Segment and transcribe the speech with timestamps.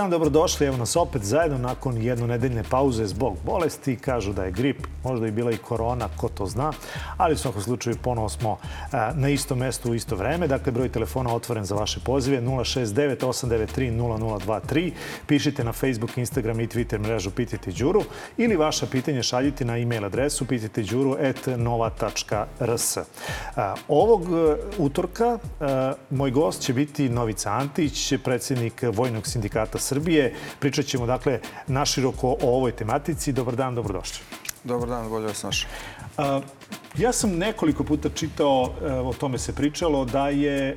[0.00, 0.66] Dan, dobrodošli.
[0.66, 3.96] Evo nas opet zajedno nakon jednonedeljne pauze zbog bolesti.
[3.96, 6.72] Kažu da je grip, možda i bila i korona, ko to zna.
[7.16, 8.58] Ali u svakom slučaju ponovo smo
[9.14, 10.48] na istom mestu u isto vreme.
[10.48, 14.92] Dakle, broj telefona otvoren za vaše pozive 069 893 0023.
[15.26, 18.02] Pišite na Facebook, Instagram i Twitter mrežu Pitajte Đuru
[18.36, 22.96] ili vaša pitanja šaljite na e-mail adresu pitajteđuru.nova.rs.
[23.88, 24.26] Ovog e,
[24.78, 30.34] utorka e, moj gost će biti Novica Antić, predsjednik Vojnog sindikata Srbije.
[30.58, 33.32] Pričat ćemo, dakle, naširoko o ovoj tematici.
[33.32, 34.39] Dobar dan, dobrodošli.
[34.64, 35.70] Dobar dan, bolje vas našao.
[36.98, 40.76] Ja sam nekoliko puta čitao, e, o tome se pričalo, da je e,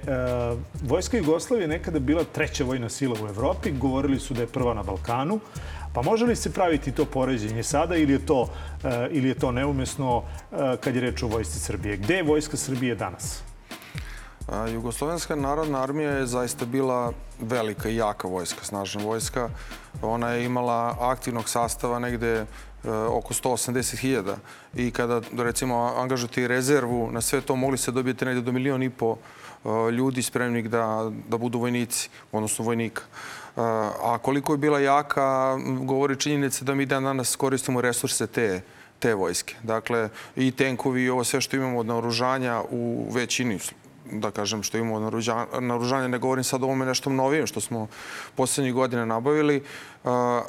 [0.83, 3.71] Vojska Jugoslavije nekada bila treća vojna sila u Evropi.
[3.71, 5.39] Govorili su da je prva na Balkanu.
[5.93, 8.49] Pa može li se praviti to poređenje sada ili je to,
[8.83, 10.23] e, ili je to neumesno
[10.79, 11.97] kad je reč o Vojsci Srbije?
[11.97, 13.43] Gde je Vojska Srbije danas?
[14.73, 19.49] Jugoslovenska narodna armija je zaista bila velika i jaka vojska, snažna vojska.
[20.01, 22.45] Ona je imala aktivnog sastava negde e,
[22.91, 24.35] oko 180.000
[24.73, 28.89] i kada, recimo, angažujete rezervu na sve to, mogli se dobiti negde do milion i
[28.89, 33.01] po e, ljudi spremnih da, da budu vojnici, odnosno vojnika.
[33.01, 33.07] E,
[34.03, 38.61] a koliko je bila jaka, govori činjenica da mi dan danas koristimo resurse te
[38.99, 39.55] te vojske.
[39.63, 43.59] Dakle, i tenkovi i ovo sve što imamo od naoružanja u većini
[44.11, 45.11] da kažem, što imamo
[45.59, 46.07] naružanje.
[46.07, 47.87] Ne govorim sad o ovome nešto novijem što smo
[48.35, 49.63] poslednjih godina nabavili,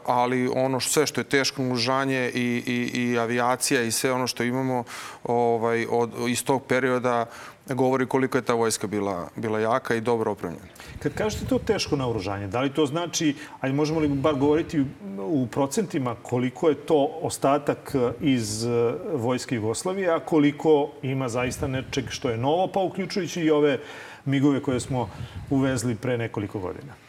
[0.06, 4.42] ali ono sve što je teško naružanje i, i, i avijacija i sve ono što
[4.42, 4.84] imamo
[5.24, 7.26] ovaj, od, iz tog perioda
[7.68, 10.66] govori koliko je ta vojska bila, bila jaka i dobro opremljena.
[10.98, 14.84] Kad kažete to teško naoružanje, da li to znači, ajde možemo li bar govoriti
[15.18, 22.04] u procentima koliko je to ostatak iz e, vojske Jugoslavije, a koliko ima zaista nečeg
[22.08, 23.78] što je novo, pa uključujući i ove
[24.24, 25.10] migove koje smo
[25.50, 27.03] uvezli pre nekoliko godina?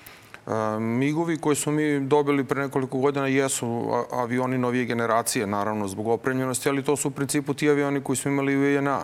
[0.79, 6.69] Migovi koje smo mi dobili pre nekoliko godina jesu avioni novije generacije, naravno, zbog opremljenosti,
[6.69, 9.01] ali to su u principu ti avioni koji smo imali u INA.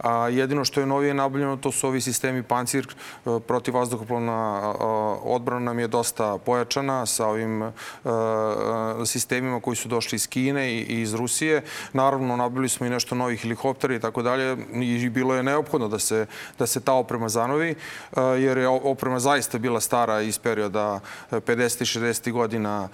[0.00, 4.74] A jedino što je novije nabavljeno to su ovi sistemi Pancir e, protiv vazduhoplovna
[5.22, 10.72] odbrana nam je dosta pojačana sa ovim e, e, sistemima koji su došli iz Kine
[10.72, 11.62] i iz Rusije.
[11.92, 15.98] Naravno, nabavili smo i nešto novih helikoptera i tako dalje i bilo je neophodno da
[15.98, 16.26] se,
[16.58, 17.74] da se ta oprema zanovi,
[18.16, 21.00] jer je oprema zaista bila stara iz perioda
[21.30, 21.82] 50.
[21.82, 22.32] i 60.
[22.32, 22.88] godina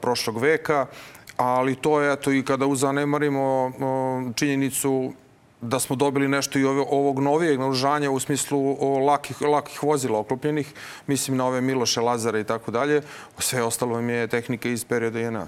[0.00, 0.86] prošlog veka
[1.36, 3.72] ali to je, eto, i kada uzanemarimo
[4.34, 5.12] činjenicu
[5.60, 8.76] da smo dobili nešto i ovog novijeg naoružanja u smislu
[9.06, 10.74] lakih, lakih vozila oklopljenih,
[11.06, 13.02] mislim na ove Miloše, Lazara i tako dalje.
[13.38, 15.46] Sve ostalo vam je tehnika iz perioda JNA.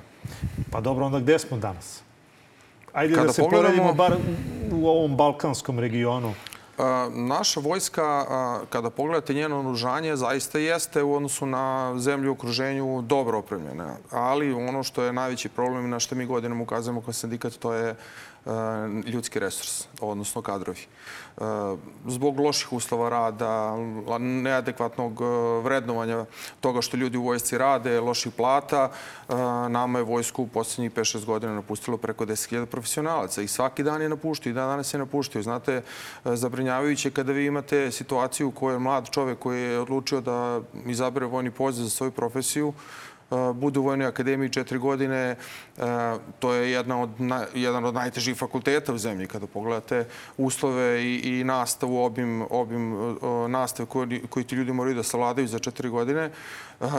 [0.71, 2.03] Pa dobro, onda gde smo danas?
[2.93, 3.69] Ajde Kada da se pogledamo...
[3.69, 4.17] poredimo bar
[4.73, 6.35] u ovom balkanskom regionu.
[7.11, 8.25] Naša vojska,
[8.71, 13.97] kada pogledate njeno oružanje, zaista jeste u odnosu na zemlju u okruženju dobro opremljena.
[14.11, 17.73] Ali ono što je najveći problem i na što mi godinama ukazujemo kao sindikat, to
[17.73, 17.95] je
[19.07, 20.81] ljudski resurs, odnosno kadrovi.
[20.81, 21.43] E,
[22.07, 23.77] zbog loših uslova rada,
[24.19, 25.25] neadekvatnog e,
[25.63, 26.25] vrednovanja
[26.61, 28.91] toga što ljudi u vojsci rade, loših plata,
[29.69, 34.09] nama je vojsku u poslednjih 5-6 godina napustilo preko 10.000 profesionalaca i svaki dan je
[34.09, 35.43] napuštio i dan danas je napuštio.
[35.43, 35.83] Znate,
[36.25, 41.51] zabrinjavajuće kada vi imate situaciju u kojoj mlad čovek koji je odlučio da izabere vojni
[41.51, 42.73] poziv za svoju profesiju,
[43.55, 45.37] budu u Vojnoj akademiji četiri godine.
[46.39, 47.11] To je jedna od,
[47.55, 49.27] jedan od najtežih fakulteta u zemlji.
[49.27, 53.17] Kada pogledate uslove i, i nastavu, obim, obim
[53.49, 56.31] nastave koji, koji ti ljudi moraju da savladaju za četiri godine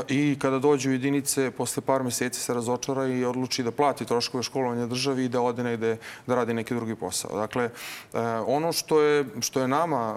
[0.08, 4.44] i kada dođu u jedinice, posle par meseci se razočara i odluči da plati troškove
[4.44, 7.38] školovanja državi i da ode negde da radi neki drugi posao.
[7.38, 7.70] Dakle,
[8.46, 10.16] ono što je, što je nama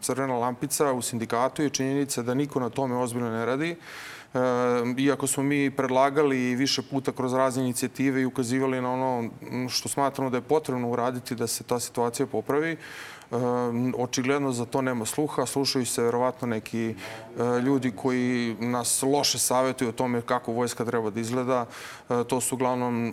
[0.00, 3.76] crvena lampica u sindikatu je činjenica da niko na tome ozbiljno ne radi.
[4.98, 9.30] Iako smo mi predlagali više puta kroz razne inicijative i ukazivali na ono
[9.68, 12.76] što smatramo da je potrebno uraditi da se ta situacija popravi,
[13.98, 15.46] očigledno za to nema sluha.
[15.46, 16.94] Slušaju se verovatno neki e,
[17.60, 21.66] ljudi koji nas loše savjetuju o tome kako vojska treba da izgleda.
[22.10, 23.12] E, to su uglavnom e,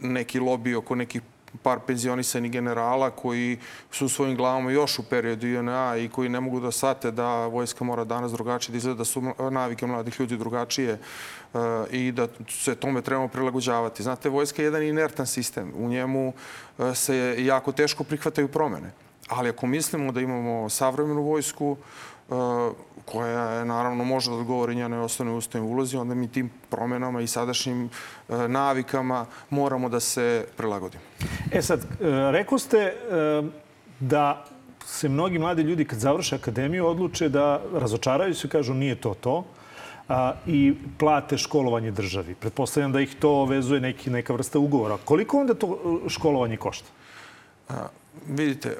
[0.00, 1.22] neki lobi oko nekih
[1.62, 3.58] par penzionisanih generala koji
[3.90, 7.84] su svojim glavama još u periodu INA i koji ne mogu da sate da vojska
[7.84, 10.98] mora danas drugačije da izgleda, da su navike mladih ljudi drugačije e,
[11.90, 14.02] i da se tome trebamo prilagođavati.
[14.02, 15.72] Znate, vojska je jedan inertan sistem.
[15.76, 16.32] U njemu
[16.78, 18.90] e, se jako teško prihvataju promene.
[19.28, 21.76] Ali ako mislimo da imamo savremenu vojsku,
[23.04, 27.26] koja je, naravno može da odgovori njenoj osnovnoj ustavnoj ulozi, onda mi tim promenama i
[27.26, 27.84] sadašnjim
[28.28, 31.02] e, navikama moramo da se prilagodimo.
[31.52, 31.86] E sad, e,
[32.32, 32.92] rekao ste e,
[34.00, 34.44] da
[34.84, 39.44] se mnogi mladi ljudi kad završe akademiju odluče da razočaraju se, kažu nije to to.
[40.08, 42.34] a, i plate školovanje državi.
[42.34, 44.98] Pretpostavljam da ih to vezuje neki, neka vrsta ugovora.
[45.04, 45.66] Koliko onda to
[46.06, 46.88] e, školovanje košta?
[47.68, 47.88] A,
[48.28, 48.76] vidite,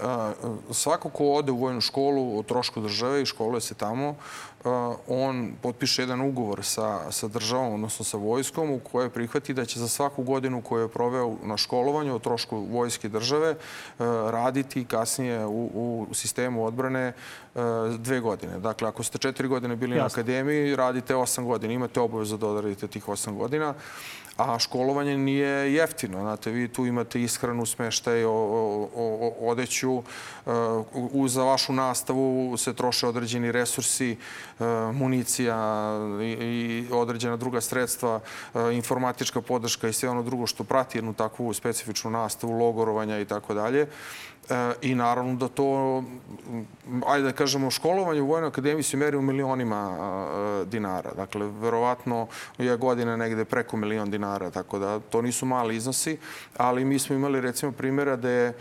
[0.70, 4.14] svako ko ode u vojnu školu o trošku države i školuje se tamo,
[5.08, 9.80] on potpiše jedan ugovor sa, sa državom, odnosno sa vojskom, u kojoj prihvati da će
[9.80, 13.54] za svaku godinu koju je proveo na školovanju o trošku vojske države
[14.30, 17.12] raditi kasnije u, u sistemu odbrane
[17.98, 18.58] dve godine.
[18.58, 20.00] Dakle, ako ste četiri godine bili Jasne.
[20.00, 21.72] na akademiji, radite osam godina.
[21.72, 23.74] Imate obavezu da odradite tih osam godina
[24.36, 26.20] a školovanje nije jeftino.
[26.20, 30.02] Znate, vi tu imate ishranu, smeštaj, o, o, o, odeću.
[30.92, 34.16] U, za vašu nastavu se troše određeni resursi,
[34.92, 35.56] municija
[36.22, 38.20] i, i određena druga sredstva,
[38.72, 43.54] informatička podrška i sve ono drugo što prati jednu takvu specifičnu nastavu, logorovanja i tako
[43.54, 43.86] dalje.
[44.82, 46.02] I naravno da to,
[47.06, 49.96] ajde da kažemo, školovanje u Vojnoj akademiji se meri u milionima
[50.66, 51.10] dinara.
[51.16, 52.26] Dakle, verovatno
[52.58, 56.18] je godina negde preko milion dinara, tako da to nisu mali iznosi,
[56.56, 58.52] ali mi smo imali recimo primjera da je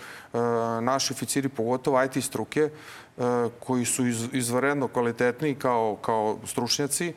[0.82, 2.70] naši oficiri, pogotovo IT struke,
[3.60, 7.14] koji su izvaredno kvalitetni kao, kao stručnjaci,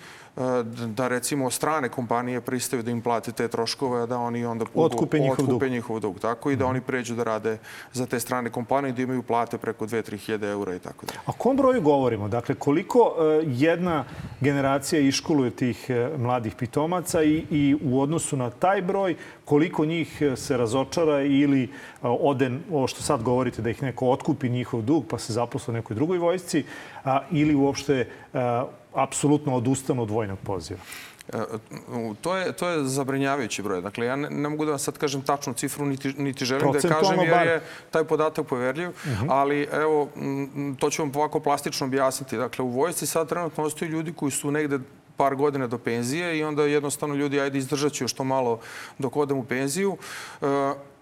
[0.87, 5.19] da recimo strane kompanije pristaju da im plate te troškove, a da oni onda otkupe
[5.19, 5.73] njihov, otkupe dug.
[5.73, 6.21] njihov dug.
[6.21, 7.59] Tako i da oni pređu da rade
[7.93, 11.13] za te strane kompanije, da imaju plate preko 2-3 hiljade eura i tako da.
[11.27, 12.29] A kom broju govorimo?
[12.29, 14.05] Dakle, koliko e, jedna
[14.41, 20.23] generacija iškoluje tih e, mladih pitomaca i, i u odnosu na taj broj, koliko njih
[20.23, 21.71] e, se razočara ili
[22.03, 25.75] ode, ovo što sad govorite, da ih neko otkupi njihov dug pa se zaposle u
[25.75, 26.65] nekoj drugoj vojsci,
[27.05, 30.81] a, ili uopšte a, apsolutno odustanu od vojnog poziva?
[31.33, 31.39] E,
[32.21, 33.81] to je, to je zabrinjavajući broj.
[33.81, 36.79] Dakle, ja ne, ne mogu da vam sad kažem tačnu cifru, niti, niti želim da
[36.79, 38.89] je kažem, jer je taj podatak poverljiv.
[38.89, 39.25] Uh mhm.
[39.25, 39.27] -huh.
[39.31, 40.09] Ali, evo,
[40.79, 42.37] to ću vam ovako plastično objasniti.
[42.37, 44.79] Dakle, u vojsci sad trenutno ostaju ljudi koji su negde
[45.17, 48.61] par godina do penzije i onda jednostavno ljudi, ajde, izdržat ću još to malo
[48.99, 49.97] dok odem u penziju.
[50.43, 50.47] E,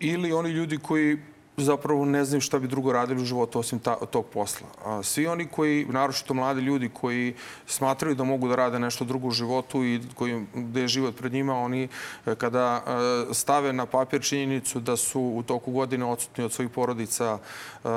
[0.00, 1.18] ili oni ljudi koji
[1.56, 4.68] zapravo ne znaju šta bi drugo radili u životu osim ta, tog posla.
[4.84, 7.34] A svi oni koji, naročito mladi ljudi koji
[7.66, 11.32] smatraju da mogu da rade nešto drugo u životu i koji, gde je život pred
[11.32, 11.88] njima, oni
[12.26, 12.82] e, kada
[13.30, 17.88] e, stave na papir činjenicu da su u toku godine odsutni od svojih porodica e,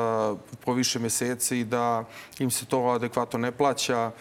[0.65, 2.03] po više meseci i da
[2.39, 4.11] im se to adekvatno ne plaća,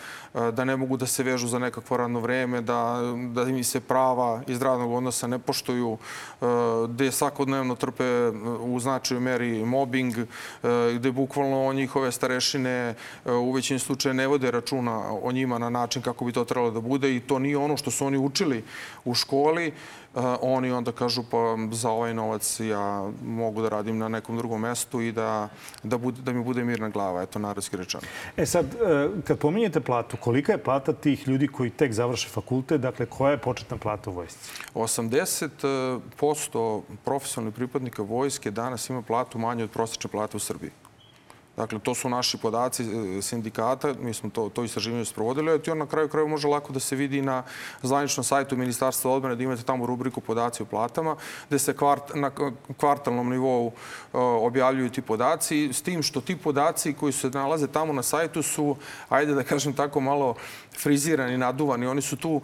[0.52, 3.00] da ne mogu da se vežu za nekakvo radno vreme, da,
[3.32, 5.99] da im se prava iz radnog odnosa ne poštuju,
[6.88, 8.29] gde svakodnevno trpe
[8.61, 10.14] u značaju meri mobbing,
[10.94, 12.94] gde bukvalno njihove starešine
[13.25, 16.80] u većini slučaja ne vode računa o njima na način kako bi to trebalo da
[16.80, 18.64] bude i to nije ono što su oni učili
[19.04, 19.72] u školi
[20.40, 25.00] oni onda kažu pa za ovaj novac ja mogu da radim na nekom drugom mestu
[25.00, 25.48] i da,
[25.82, 28.02] da, bude, da mi bude mirna glava, eto narodski rečeno.
[28.36, 32.80] E sad, e, kad pominjete platu, kolika je plata tih ljudi koji tek završe fakultet,
[32.80, 34.38] dakle koja je početna plata u vojsci?
[34.74, 40.70] 80% profesionalnih pripadnika vojske danas ima platu manje od prosječne plate u Srbiji.
[41.58, 45.75] Dakle, to su naši podaci e, sindikata, mi smo to, to istraživanje sprovodili, a to
[45.75, 47.42] na kraju kraju može lako da se vidi na
[47.82, 51.16] zvaničnom sajtu Ministarstva odbrane, da imate tamo rubriku podaci o platama,
[51.49, 52.30] gde se kvart, na
[52.76, 53.73] kvartalnom nivou uh,
[54.47, 58.76] objavljuju ti podaci, s tim što ti podaci koji se nalaze tamo na sajtu su,
[59.09, 60.35] ajde da kažem tako, malo
[60.78, 61.87] frizirani, naduvani.
[61.87, 62.40] Oni su tu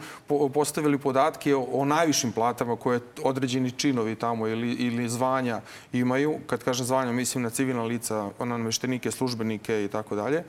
[0.54, 5.60] postavili podatke o, o najvišim platama koje određeni činovi tamo ili, ili zvanja
[5.92, 6.38] imaju.
[6.46, 10.44] Kad kažem zvanja, mislim na civilna lica, na nameštenike, službenike i tako dalje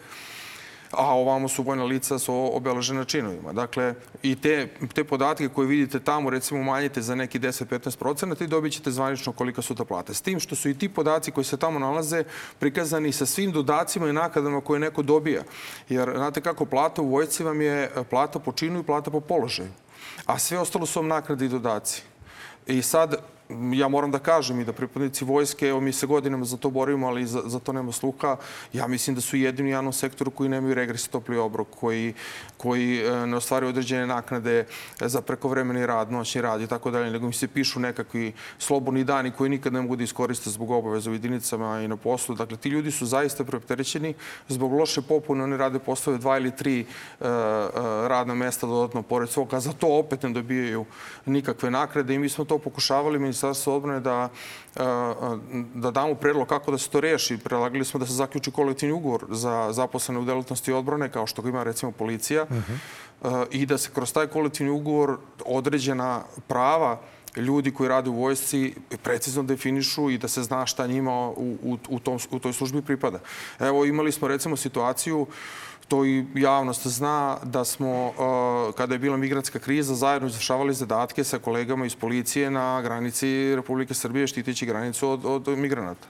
[0.91, 3.53] a ovamo su vojna lica su obeležena činovima.
[3.53, 3.93] Dakle,
[4.23, 8.91] i te, te podatke koje vidite tamo, recimo, umanjite za neki 10-15% i dobit ćete
[8.91, 10.13] zvanično kolika su ta plata.
[10.13, 12.23] S tim što su i ti podaci koji se tamo nalaze
[12.59, 15.43] prikazani sa svim dodacima i nakladama koje neko dobija.
[15.89, 19.69] Jer, znate kako, plata u vojci vam je plata po činu i plata po položaju.
[20.25, 22.03] A sve ostalo su vam nakrade i dodaci.
[22.67, 23.15] I sad,
[23.49, 27.07] ja moram da kažem i da pripadnici vojske, evo mi se godinama za to borimo,
[27.07, 28.37] ali za, za to nema sluha.
[28.73, 32.13] Ja mislim da su jedini u javnom sektoru koji nemaju regres topli obrok, koji,
[32.57, 34.65] koji e, ne ostvaraju određene naknade
[34.99, 39.31] za prekovremeni rad, noćni rad i tako dalje, nego mi se pišu nekakvi slobodni dani
[39.31, 42.35] koji nikad ne mogu da iskoriste zbog obaveza u jedinicama i na poslu.
[42.35, 44.13] Dakle, ti ljudi su zaista preopterećeni
[44.47, 45.43] zbog loše popune.
[45.43, 46.85] Oni rade poslove dva ili tri
[47.19, 47.25] uh,
[48.07, 50.85] radna mesta dodatno pored svog, a za to opet ne dobijaju
[51.25, 54.29] nikakve nakrade i mi smo to pokušavali Ministarstva odbrane da,
[55.73, 57.37] da damo predlog kako da se to reši.
[57.37, 61.49] Prelagali smo da se zaključi kolektivni ugovor za zaposlene u delatnosti odbrane, kao što ga
[61.49, 63.45] ima recimo policija, uh -huh.
[63.51, 66.99] i da se kroz taj kolektivni ugovor određena prava
[67.35, 68.73] ljudi koji rade u vojsci
[69.03, 72.81] precizno definišu i da se zna šta njima u, u, u, tom, u toj službi
[72.81, 73.19] pripada.
[73.59, 75.27] Evo, imali smo recimo situaciju
[75.87, 78.13] to i javnost zna da smo,
[78.77, 83.93] kada je bila migratska kriza, zajedno izvršavali zadatke sa kolegama iz policije na granici Republike
[83.93, 86.07] Srbije štiteći granicu od, od migranata.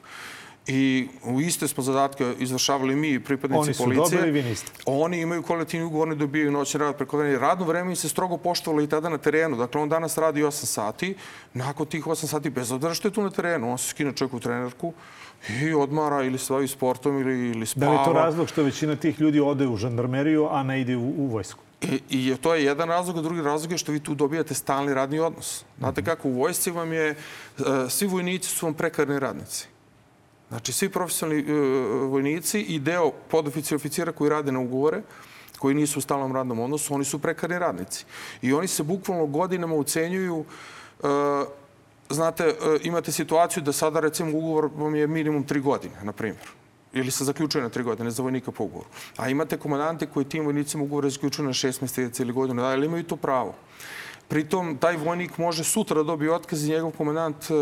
[0.67, 4.19] I u iste smo zadatke izvršavali mi, pripadnici Oni su policije.
[4.19, 4.71] dobili, vi niste.
[4.85, 7.39] Oni imaju kolektivni ugovor, ne dobijaju noćni rad preko vremena.
[7.39, 9.57] Radno vreme im se strogo poštovalo i tada na terenu.
[9.57, 11.15] Dakle, on danas radi 8 sati.
[11.53, 14.33] Nakon tih 8 sati, bez obzira što je tu na terenu, on se skine čovjek
[14.33, 14.93] u trenerku
[15.49, 17.85] i odmara ili se bavi sportom ili, ili spava.
[17.85, 20.95] Da li je to razlog što većina tih ljudi ode u žandarmeriju, a ne ide
[20.95, 21.59] u, u vojsku?
[21.81, 24.53] I, I je- to je jedan razlog, a drugi razlog je što vi tu dobijate
[24.53, 25.63] stalni radni odnos.
[25.77, 27.15] Znate kako, u vojsci vam je, e,
[27.89, 29.67] svi vojnici su vam prekarni radnici.
[30.49, 31.53] Znači, svi profesionalni e,
[32.05, 35.01] vojnici i deo podoficira oficira koji rade na ugovore,
[35.59, 38.05] koji nisu u stalnom radnom odnosu, oni su prekarni radnici.
[38.41, 40.45] I oni se bukvalno godinama ucenjuju
[41.03, 41.07] e,
[42.09, 46.47] Znate, e, imate situaciju da sada, recimo, ugovor vam je minimum tri godine, na primjer
[46.95, 48.89] ili se zaključuje na tri godine za vojnika po ugovoru.
[49.17, 52.85] A imate komandante koji tim vojnicima ugovore zaključuju na šest meseci ili godinu dana, ali
[52.85, 53.55] imaju to pravo.
[54.27, 57.53] Pritom, taj vojnik može sutra da dobije otkaz i njegov komandant, e,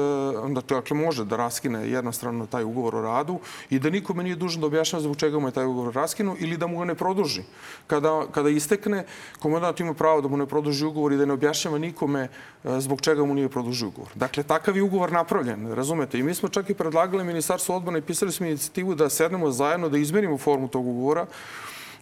[0.50, 3.40] da dakle, može da raskine jednostrano taj ugovor o radu
[3.70, 6.58] i da nikome nije dužan da objašnjava zbog čega mu je taj ugovor raskinu ili
[6.58, 7.44] da mu ga ne produži.
[7.88, 9.06] Kada, kada istekne,
[9.40, 13.02] komandant ima pravo da mu ne produži ugovor i da ne objašnjava nikome e, zbog
[13.02, 14.12] čega mu nije produžio ugovor.
[14.16, 16.20] Dakle, takav je ugovor napravljen, razumete?
[16.20, 19.90] I mi smo čak i predlagali Ministarstvo odbrane i pisali smo inicijativu da sednemo zajedno,
[19.90, 21.26] da izmenimo formu tog ugovora,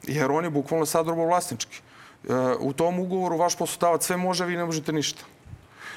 [0.03, 1.82] jer on je bukvalno sad robovlasnički.
[2.60, 5.24] U tom ugovoru vaš poslodavac sve može, vi ne možete ništa.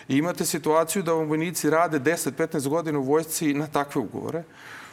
[0.08, 4.42] I imate situaciju da vam vojnici rade 10-15 godina u vojsci na takve ugovore.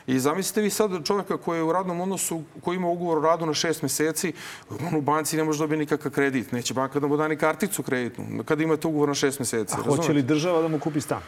[0.07, 3.45] I zamislite vi sad čovjeka koji je u radnom odnosu, koji ima ugovor o radu
[3.45, 4.33] na šest meseci,
[4.69, 6.51] on u banci ne može dobiti nikakav kredit.
[6.51, 9.75] Neće banka da mu da ni karticu kreditnu, kada imate ugovor na šest meseci.
[9.77, 11.21] A hoće li država da mu kupi stan?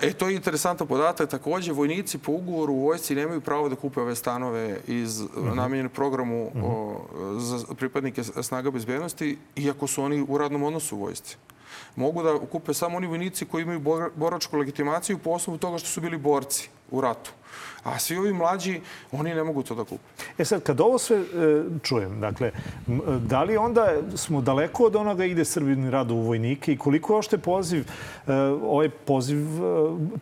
[0.00, 1.30] E, to je interesantan podatak.
[1.30, 5.22] Takođe, vojnici po ugovoru u vojsci nemaju pravo da kupe ove stanove iz
[5.54, 7.00] namenjene programu o,
[7.38, 11.36] za pripadnike snaga bezbednosti, iako su oni u radnom odnosu u vojsci.
[11.96, 15.88] Mogu da kupe samo oni vojnici koji imaju bor- boračku legitimaciju po osnovu toga što
[15.88, 17.32] su bili borci u ratu.
[17.84, 18.80] A svi ovi mlađi,
[19.12, 20.02] oni ne mogu to da kupe.
[20.38, 21.24] E sad, kad ovo sve e,
[21.82, 22.50] čujem, dakle,
[22.88, 27.12] m, da li onda smo daleko od onoga ide Srbin rad u vojnike i koliko
[27.12, 27.84] je ošte poziv,
[28.26, 29.70] e, ovaj poziv e,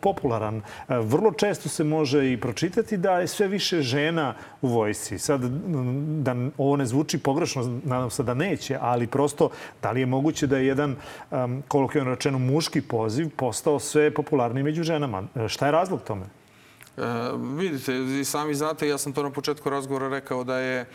[0.01, 0.57] popularan?
[0.57, 0.61] E,
[0.97, 5.19] vrlo često se može i pročitati da je sve više žena u vojsci.
[5.19, 5.41] Sad,
[6.23, 9.49] da ovo ne zvuči pogrešno, nadam se da neće, ali prosto,
[9.81, 10.95] da li je moguće da je jedan,
[11.31, 15.23] um, kolokvijalno rečeno, muški poziv postao sve popularniji među ženama?
[15.35, 16.42] E, šta je razlog tome?
[16.97, 17.01] E,
[17.57, 20.85] vidite, sami znate, ja sam to na početku razgovora rekao da je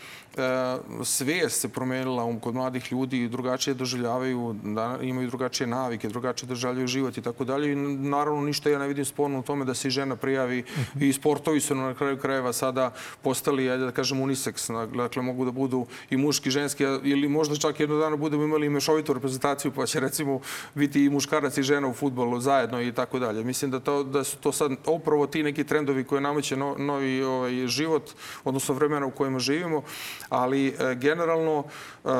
[1.03, 6.47] svijest se promenila um, kod mladih ljudi i drugačije doživljavaju, da imaju drugačije navike, drugačije
[6.47, 7.75] doživljavaju život i tako dalje.
[7.75, 10.63] Naravno ništa ja ne vidim sporno u tome da se i žena prijavi
[10.99, 14.87] i sportovi su na kraju krajeva sada postali, ajde da kažem, unisex.
[14.97, 18.67] Dakle, mogu da budu i muški, i ženski, ili možda čak jednog dana budemo imali
[18.67, 20.39] i mešovitu reprezentaciju, pa će recimo
[20.75, 23.43] biti i muškarac i žena u futbolu zajedno i tako dalje.
[23.43, 27.23] Mislim da, to, da su to sad upravo ti neki trendovi koje nameće no, novi
[27.23, 28.11] ovaj, život,
[28.43, 29.83] odnosno vremena u kojima živimo,
[30.29, 32.13] ali e, generalno e, e,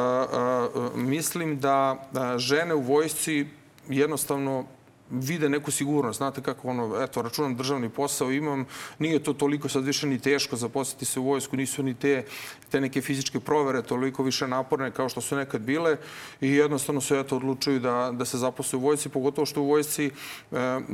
[0.96, 3.46] mislim da žene u vojsci
[3.90, 4.66] jednostavno
[5.12, 6.18] vide neku sigurnost.
[6.18, 8.66] Znate kako ono, eto, računam državni posao, imam,
[9.00, 12.26] nije to toliko sad više ni teško zaposliti se u vojsku, nisu ni te,
[12.70, 15.98] te neke fizičke provere toliko više naporne kao što su nekad bile
[16.42, 20.06] i jednostavno se eto odlučuju da, da se zaposle u vojsci, pogotovo što u vojsci
[20.06, 20.12] e,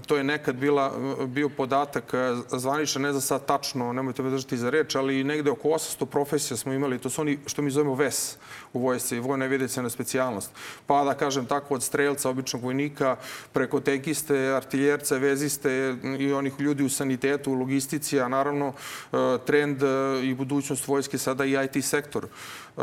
[0.08, 0.94] to je nekad bila,
[1.28, 2.18] bio podatak e,
[2.58, 6.58] zvaničan, ne za sad tačno, nemojte me držati za reč, ali negde oko 800 profesija
[6.58, 8.38] smo imali, to su oni što mi zovemo VES
[8.74, 10.52] u vojsci, vojna evidencijna specijalnost.
[10.86, 13.16] Pa da kažem tako od strelca, običnog vojnika,
[13.54, 19.84] preko tenkiste, artiljerca, veziste i onih ljudi u sanitetu, u logistici, a naravno e, trend
[19.84, 19.88] e,
[20.24, 22.26] i budućnost vojske sada i IT sektor.
[22.26, 22.82] E,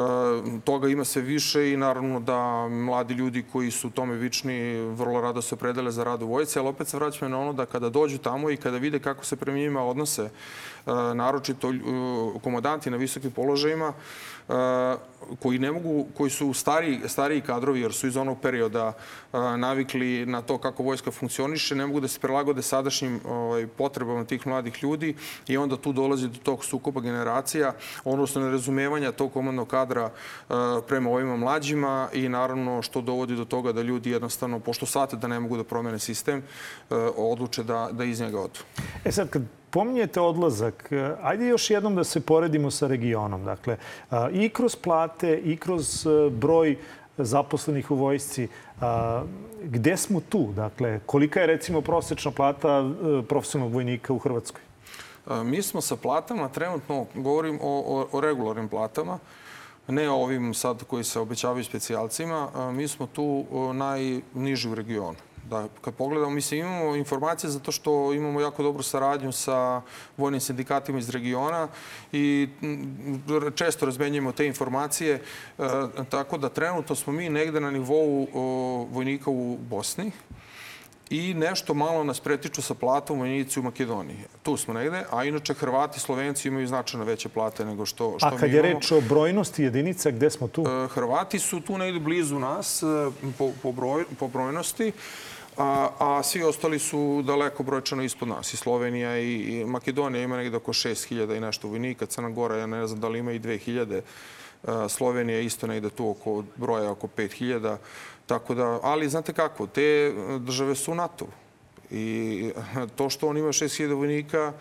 [0.65, 5.43] Toga ima sve više i naravno da mladi ljudi koji su tome vični vrlo rado
[5.43, 8.19] se predele za rad u vojci, ali opet se vraćamo na ono da kada dođu
[8.19, 10.31] tamo i kada vide kako se prema njima odnose,
[11.15, 11.73] naročito
[12.43, 13.93] komodanti na visokim položajima,
[15.39, 18.93] koji ne mogu, koji su stariji, stariji kadrovi jer su iz onog perioda
[19.57, 24.47] navikli na to kako vojska funkcioniše, ne mogu da se prilagode sadašnjim ovaj, potrebama tih
[24.47, 25.15] mladih ljudi
[25.49, 27.73] i onda tu dolazi do tog sukoba generacija,
[28.05, 30.11] odnosno nerazumevanja tog komandnog kadra
[30.89, 35.29] prema ovima mlađima i naravno što dovodi do toga da ljudi jednostavno, pošto shvate da
[35.29, 36.43] ne mogu da promene sistem,
[37.17, 38.61] odluče da, da iz njega odu.
[39.05, 43.45] E sad, kad pominjete odlazak, e, ajde još jednom da se poredimo sa regionom.
[43.45, 43.77] Dakle,
[44.11, 46.77] a, i kroz plate, i kroz e, broj
[47.17, 48.49] zaposlenih u vojsci.
[49.63, 50.53] Gde smo tu?
[50.57, 52.91] Dakle, kolika je recimo prosečna plata
[53.29, 54.61] profesionalnog vojnika u Hrvatskoj?
[55.45, 59.19] Mi smo sa platama, trenutno govorim o, o, o regularnim platama,
[59.89, 65.19] ne ovim sad koji se obećavaju specijalcima, mi smo tu najniži u regionu.
[65.51, 69.83] Da, kad pogledamo, mislim, imamo informacije zato što imamo jako dobru saradnju sa
[70.17, 71.69] vojnim sindikatima iz regiona
[72.13, 72.49] i
[73.55, 75.15] često razmenjujemo te informacije,
[75.59, 75.63] e,
[76.11, 78.43] tako da trenutno smo mi negde na nivou o,
[78.91, 80.13] vojnika u Bosni
[81.11, 84.17] i nešto malo nas pretiču sa platom vojnici u Makedoniji.
[84.43, 88.27] Tu smo negde, a inače Hrvati i Slovenci imaju značajno veće plate nego što, što
[88.27, 88.75] A mi kad je imamo.
[88.75, 90.65] reč o brojnosti jedinica, gde smo tu?
[90.67, 92.87] E, Hrvati su tu negde blizu nas e,
[93.39, 94.93] po, po, broj, po brojnosti,
[95.57, 98.55] a, a svi ostali su daleko brojčano ispod nas.
[98.55, 102.67] I Slovenija i, i Makedonija ima negde oko 6000 i nešto vojnika, Crna Gora, ja
[102.67, 104.01] ne znam da li ima i 2000,
[104.63, 107.77] E, Slovenija isto negde tu oko broja oko 5000.
[108.27, 111.27] Tako da, ali znate kako, te države su u NATO.
[111.91, 112.51] I
[112.97, 114.53] to što on ima 6000 vojnika,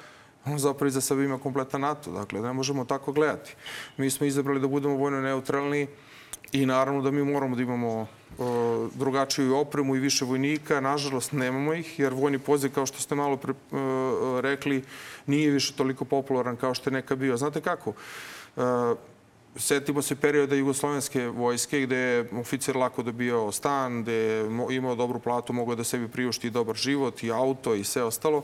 [0.45, 2.11] on zapravo iza sebe ima kompletan NATO.
[2.11, 3.55] Dakle, ne možemo tako gledati.
[3.97, 5.87] Mi smo izabrali da budemo vojno neutralni
[6.51, 8.07] i naravno da mi moramo da imamo
[8.93, 10.79] drugačiju opremu i više vojnika.
[10.79, 13.75] Nažalost, nemamo ih, jer vojni poziv, kao što ste malo pre, e,
[14.41, 14.83] rekli,
[15.25, 17.37] nije više toliko popularan kao što je neka bio.
[17.37, 17.93] Znate kako?
[18.57, 18.61] E,
[19.55, 25.19] Setimo se perioda jugoslovenske vojske gde je oficir lako dobio stan, gde je imao dobru
[25.19, 28.43] platu, mogao da sebi priušti dobar život i auto i sve ostalo.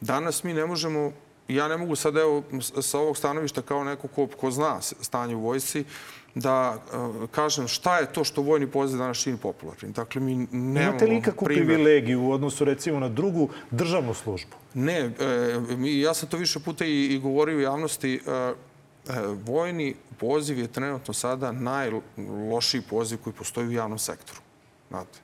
[0.00, 1.12] Danas mi ne možemo,
[1.48, 2.42] ja ne mogu sad evo
[2.80, 5.84] sa ovog stanovišta kao neko ko, ko zna stanje u vojsci,
[6.34, 9.92] da e, kažem šta je to što vojni poziv danas čini popularnim.
[9.92, 14.56] Dakle, mi nemamo Imate li ikakvu privilegiju u odnosu recimo na drugu državnu službu?
[14.74, 15.10] Ne, e,
[15.76, 18.14] mi, ja sam to više puta i, i govorio u javnosti.
[18.14, 18.52] E, e,
[19.46, 24.40] vojni poziv je trenutno sada najlošiji poziv koji postoji u javnom sektoru.
[24.88, 25.18] Znate,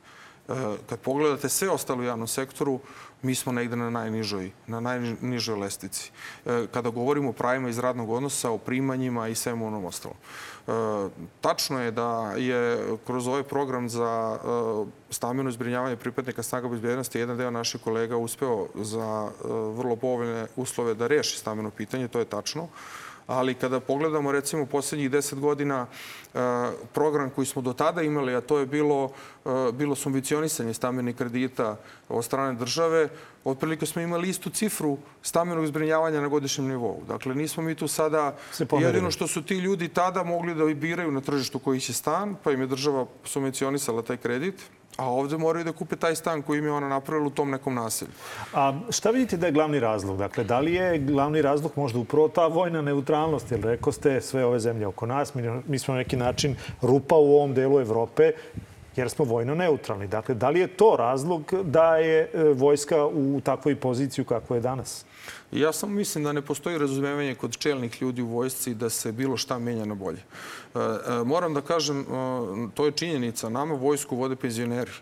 [0.88, 2.80] kad pogledate sve ostalo u javnom sektoru,
[3.24, 6.10] mi smo negde na najnižoj, na najnižoj lestici.
[6.46, 10.16] E, kada govorimo o pravima iz radnog odnosa, o primanjima i svemu onom ostalom.
[10.16, 10.70] E,
[11.40, 17.36] tačno je da je kroz ovaj program za e, stambeno zbrinjavanje pripadnika snaga bezbjednosti jedan
[17.36, 19.30] deo naših kolega uspeo za
[19.76, 22.68] vrlo povoljne uslove da reši stambeno pitanje, to je tačno
[23.26, 26.38] ali kada pogledamo recimo poslednjih deset godina e,
[26.92, 29.10] program koji smo do tada imali, a to je bilo,
[29.44, 31.76] e, bilo subvencionisanje stambenih kredita
[32.08, 33.08] od strane države,
[33.44, 37.02] otprilike smo imali istu cifru stambenog zbrinjavanja na godišnjem nivou.
[37.08, 38.36] Dakle, nismo mi tu sada,
[38.80, 42.52] jedino što su ti ljudi tada mogli da biraju na tržištu koji će stan, pa
[42.52, 44.54] im je država subvencionisala taj kredit,
[44.96, 47.74] a ovde moraju da kupe taj stan koji im je ona napravila u tom nekom
[47.74, 48.10] naselju.
[48.54, 50.18] A šta vidite da je glavni razlog?
[50.18, 53.50] Dakle, da li je glavni razlog možda upravo ta vojna neutralnost?
[53.50, 57.14] Jer rekao ste sve ove zemlje oko nas, mi, mi smo na neki način rupa
[57.14, 58.32] u ovom delu Evrope
[58.96, 60.06] jer smo vojno neutralni.
[60.06, 64.60] Dakle, da li je to razlog da je e, vojska u takvoj poziciji kako je
[64.60, 65.04] danas?
[65.52, 69.36] Ja samo mislim da ne postoji razumevanje kod čelnih ljudi u vojsci da se bilo
[69.36, 70.18] šta menja na bolje.
[70.18, 72.06] E, e, moram da kažem,
[72.74, 73.48] to je činjenica.
[73.48, 74.92] Nama vojsku vode penzioneri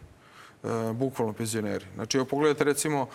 [0.92, 1.85] bukvalno penzioneri.
[1.94, 3.07] Znači, evo pogledajte recimo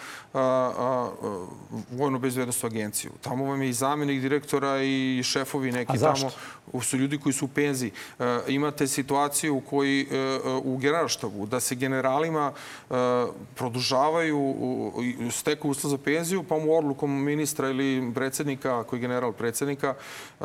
[1.92, 3.12] Vojnu bezbednostnu agenciju.
[3.22, 6.32] Tamo vam je i zamjenik direktora i šefovi neki A zašto?
[6.72, 7.92] tamo su ljudi koji su u penziji.
[8.20, 12.52] E, imate situaciju u koji e, e, u generalštabu da se generalima
[12.90, 12.94] e,
[13.56, 14.56] produžavaju
[15.32, 19.94] steku uslov za penziju, pa mu odlukom ministra ili predsednika, koji je general predsednika,
[20.42, 20.44] e,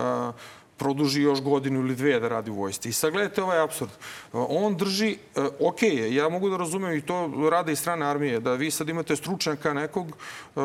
[0.76, 2.88] produži još godinu ili dve da radi u vojsci.
[2.88, 3.90] I sad gledajte ovaj absurd.
[4.32, 8.54] On drži, e, ok ja mogu da razumem i to rade i strane armije, da
[8.54, 10.61] vi sad imate stručnjaka nekog e,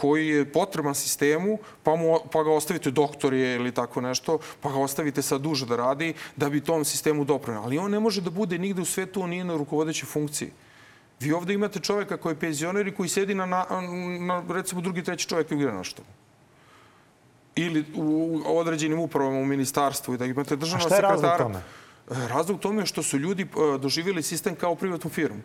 [0.00, 4.72] koji je potreban sistemu, pa, mu, pa ga ostavite doktor je ili tako nešto, pa
[4.72, 7.62] ga ostavite sad duže da radi, da bi tom sistemu doprinio.
[7.62, 10.50] Ali on ne može da bude nigde u svetu, on nije na rukovodećoj funkciji.
[11.20, 13.66] Vi ovde imate čoveka koji je penzioner i koji sedi na, na,
[14.20, 16.19] na recimo, drugi, treći čovek u generalštabu
[17.56, 21.44] ili u određenim upravama u ministarstvu i da imate A državna šta je razlog sekretara.
[21.44, 21.58] tome?
[22.24, 25.40] E, Razlog tome je što su ljudi e, doživjeli sistem kao privatnu firmu.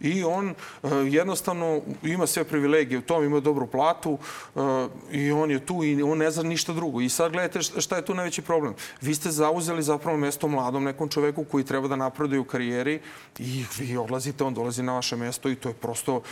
[0.00, 4.18] I on e, jednostavno ima sve privilegije u tom, ima dobru platu
[4.56, 4.60] e,
[5.12, 7.00] i on je tu i on ne zna ništa drugo.
[7.00, 8.74] I sad gledajte šta- je tu najveći problem.
[9.00, 13.00] Vi ste zauzeli zapravo mesto mladom nekom čoveku koji treba da napreduje u karijeri
[13.38, 16.22] i vi odlazite, on dolazi na vaše mesto i to je prosto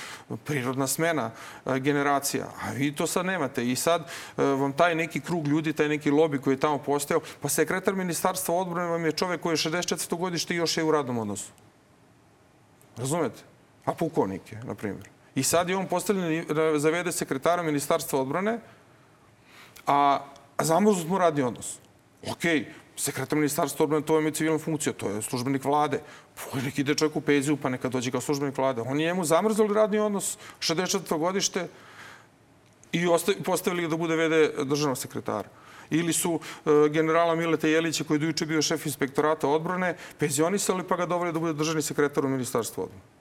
[0.45, 1.31] prirodna smena
[1.67, 2.47] e, generacija.
[2.63, 3.71] A vi to sad nemate.
[3.71, 7.49] I sad vam taj neki krug ljudi, taj neki lobi koji je tamo postao, pa
[7.49, 10.17] sekretar ministarstva odbrane vam je čovek koji je 64.
[10.19, 11.53] godište i još je u radnom odnosu.
[12.97, 13.43] Razumete?
[13.85, 15.09] A pukovnik je, na primjer.
[15.35, 18.59] I sad je on postavljen da zavede sekretara ministarstva odbrane,
[19.87, 20.21] a
[20.63, 21.79] zamrznut mu radni odnos.
[22.31, 26.01] Okej, sekretar ministarstva odbrane, to je civilna funkcija, to je službenik vlade.
[26.55, 28.83] Nek ide čovjek u penziju, pa neka dođe kao službenik vlade.
[28.83, 31.19] Oni njemu zamrznuli radni odnos, 64.
[31.19, 31.69] godište,
[32.93, 35.49] i osta- postavili ga da bude vede državnog sekretara.
[35.93, 40.97] Ili su e, generala Mileta Jelića, koji je dojuče bio šef inspektorata odbrane, penzionisali pa
[40.97, 43.12] ga doveli da bude državni sekretar u ministarstvu odbrane.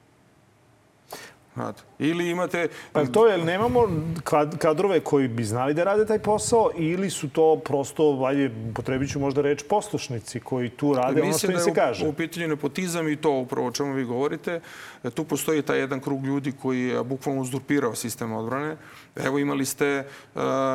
[1.54, 1.84] Znate.
[2.00, 2.68] Ili imate...
[2.92, 3.88] Pa je to, jel nemamo
[4.24, 9.12] kad- kadrove koji bi znali da rade taj posao ili su to prosto, valje, potrebit
[9.12, 12.06] ću možda reč, poslušnici koji tu rade ono što im da se je kaže?
[12.06, 14.62] u, u pitanju nepotizam i to upravo o čemu vi govorite.
[15.04, 18.78] E, Tu postoji taj jedan krug ljudi koji je bukvalno uzurpirao sistem odbrane.
[19.16, 20.06] Evo imali ste e,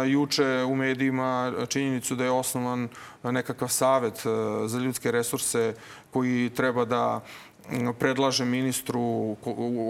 [0.06, 2.88] juče u medijima činjenicu da je osnovan
[3.22, 4.28] nekakav savet e,
[4.68, 5.74] za ljudske resurse
[6.10, 7.20] koji treba da
[7.98, 9.36] predlaže ministru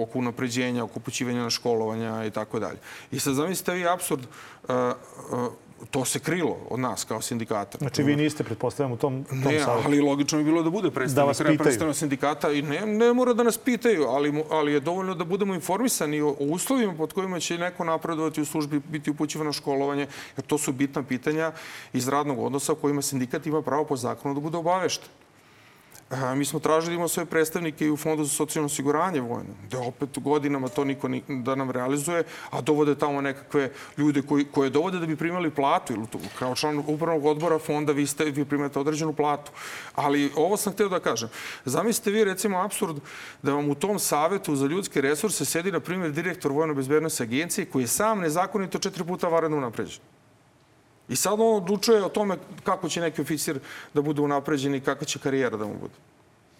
[0.03, 2.79] oko unapređenja, oko upućivanja na školovanja i tako dalje.
[3.11, 4.23] I sad zamislite vi absurd,
[4.69, 4.93] e, e,
[5.91, 7.79] to se krilo od nas kao sindikata.
[7.79, 9.83] Znači, vi niste, pretpostavljam, u tom, tom Ne, savjetu.
[9.87, 13.59] ali logično bi bilo da bude predstavnik da sindikata i ne, ne mora da nas
[13.59, 17.85] pitaju, ali, ali je dovoljno da budemo informisani o, o uslovima pod kojima će neko
[17.85, 21.53] napredovati u službi, biti upućivan na školovanje, jer to su bitna pitanja
[21.93, 25.09] iz radnog odnosa u kojima sindikat ima pravo po zakonu da bude obavešten.
[26.11, 29.79] Mi smo tražili da imamo svoje predstavnike i u Fondu za socijalno osiguranje vojno, da
[29.79, 34.71] opet godinama to niko ni, da nam realizuje, a dovode tamo nekakve ljude koji, koje
[34.71, 35.93] dovode da bi primali platu.
[35.93, 39.51] Ili tu, kao član upravnog odbora fonda vi, ste, vi primate određenu platu.
[39.95, 41.29] Ali ovo sam hteo da kažem.
[41.65, 42.97] Zamislite vi recimo absurd
[43.43, 47.83] da vam u tom savetu za ljudske resurse sedi, na primjer, direktor Vojno-bezbednostne agencije koji
[47.83, 50.01] je sam nezakonito četiri puta varedno unapređen.
[51.09, 53.59] I sad on odlučuje o tome kako će neki oficir
[53.95, 55.95] da bude unapređen i kakva će karijera da mu bude.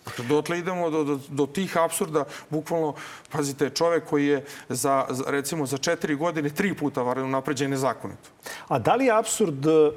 [0.05, 2.95] Dakle, dotle idemo do, do, do tih absurda, bukvalno,
[3.31, 8.31] pazite, čovek koji je za, recimo za četiri godine tri puta varedno unapređen nezakonito.
[8.69, 9.91] A da li je absurd e,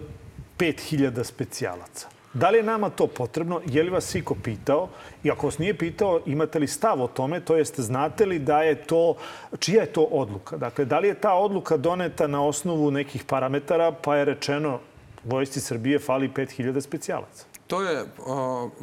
[0.57, 2.07] 5000 specijalaca?
[2.33, 3.61] Da li je nama to potrebno?
[3.65, 4.87] Je li vas iko pitao?
[5.23, 7.39] I ako vas nije pitao, imate li stav o tome?
[7.39, 9.15] To jest, znate li da je to,
[9.59, 10.57] čija je to odluka?
[10.57, 14.79] Dakle, da li je ta odluka doneta na osnovu nekih parametara, pa je rečeno
[15.23, 17.45] Vojsci Srbije fali 5000 specijalaca?
[17.67, 18.05] To je,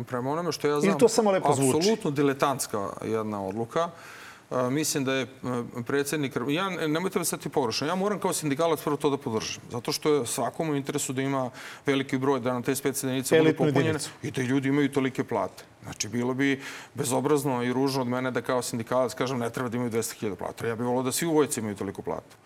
[0.07, 1.79] prema onome što ja znam, Ili to samo lepo zvuči?
[1.79, 3.89] apsolutno diletantska jedna odluka.
[4.71, 5.27] Mislim da je
[5.87, 6.37] predsjednik...
[6.49, 7.87] Ja, nemojte me sad ti pogrešno.
[7.87, 9.63] Ja moram kao sindikalac prvo to da podržim.
[9.71, 11.51] Zato što je svakom u interesu da ima
[11.87, 15.65] veliki broj, da nam te specijalnice budu popunjene i da ljudi imaju tolike plate.
[15.83, 16.63] Znači, bilo bi
[16.95, 20.67] bezobrazno i ružno od mene da kao sindikalac kažem ne treba da imaju 200.000 plata.
[20.67, 22.37] Ja bih volio da svi u vojci imaju toliko platu.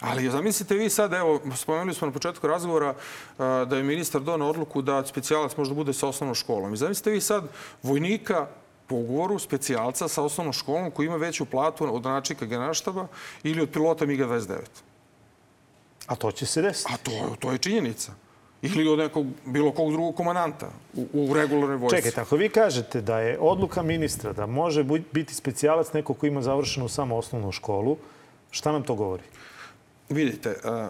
[0.00, 2.94] Ali zamislite vi sad, evo, spomenuli smo na početku razgovora
[3.38, 6.74] da je ministar donao odluku da specijalac možda bude sa osnovnom školom.
[6.74, 7.44] I zamislite vi sad
[7.82, 8.46] vojnika
[8.90, 13.06] po ugovoru specijalca sa osnovnom školom koji ima veću platu od načika generalštaba
[13.42, 14.58] ili od pilota MiG-29.
[16.06, 16.92] A to će se desiti.
[16.94, 18.12] A to, to je činjenica.
[18.62, 21.96] Ili od nekog, bilo kog drugog komandanta u, u regularnoj vojsci.
[21.96, 26.42] Čekajte, ako vi kažete da je odluka ministra da može biti specijalac neko ko ima
[26.42, 27.96] završenu samo osnovnu školu,
[28.50, 29.22] šta nam to govori?
[30.08, 30.88] Vidite, a,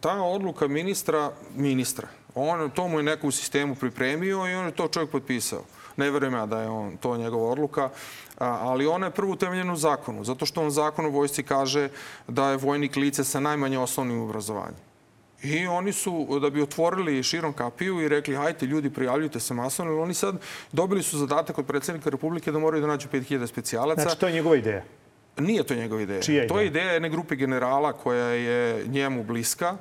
[0.00, 4.72] ta odluka ministra, ministra, on, to mu je neko u sistemu pripremio i on je
[4.72, 5.64] to čovjek potpisao.
[5.96, 7.90] Ne verujem ja da je on, to njegova odluka,
[8.38, 11.88] ali ona je prvo utemeljena u zakonu, zato što on zakon o vojsci kaže
[12.28, 14.74] da je vojnik lice sa najmanje osnovnim obrazovanjem.
[15.42, 20.02] I oni su, da bi otvorili širom kapiju i rekli, hajte ljudi, prijavljujte se masovno,
[20.02, 20.40] oni sad
[20.72, 24.02] dobili su zadatak od predsjednika Republike da moraju da nađu 5000 specijalaca.
[24.02, 24.84] Znači, to je njegova ideja.
[25.38, 26.22] Nije to njegova ideja.
[26.22, 26.82] Čija je to je ideja?
[26.82, 29.76] ideja jedne grupe generala koja je njemu bliska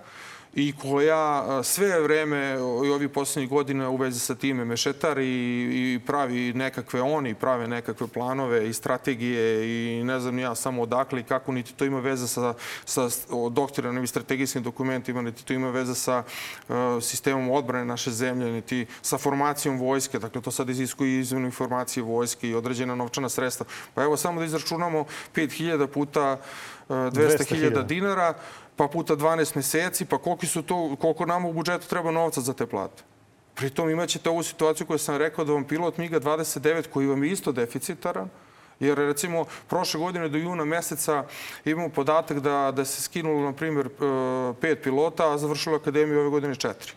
[0.56, 6.00] i koja sve vreme i ovih poslednjih godina u vezi sa time mešetar i, i
[6.06, 9.66] pravi nekakve oni prave nekakve planove i strategije
[10.00, 12.54] i ne znam ja samo odakle i kako niti to ima veze sa,
[12.86, 13.10] sa
[13.52, 16.24] doktrinarnim i strategijskim dokumentima, niti to ima veze sa
[16.70, 20.20] uh, sistemom odbrane naše zemlje, niti sa formacijom vojske.
[20.20, 23.66] Dakle, to sad iziskuje izmenu informacije vojske i određena novčana sredstva.
[23.94, 26.38] Pa evo samo da izračunamo 5000 puta
[26.89, 27.86] uh, 200.000 200.000.
[27.86, 28.34] dinara,
[28.76, 32.54] pa puta 12 meseci, pa koliko, su to, koliko nama u budžetu treba novca za
[32.54, 33.04] te plate.
[33.56, 37.52] Pritom imaćete ovu situaciju koju sam rekao da vam pilot MiGa-29 koji vam je isto
[37.52, 38.30] deficitaran,
[38.80, 41.24] Jer recimo prošle godine do juna meseca
[41.66, 43.90] imamo podatak da, da se skinulo, na primjer, e,
[44.62, 46.92] pet pilota, a završilo akademiju ove godine četiri.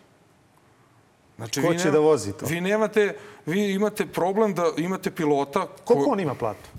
[1.35, 2.45] Znači, Ko će nema- da vozi to?
[2.45, 6.69] Vi nemate, vi imate problem da imate pilota Koliko on ima platu?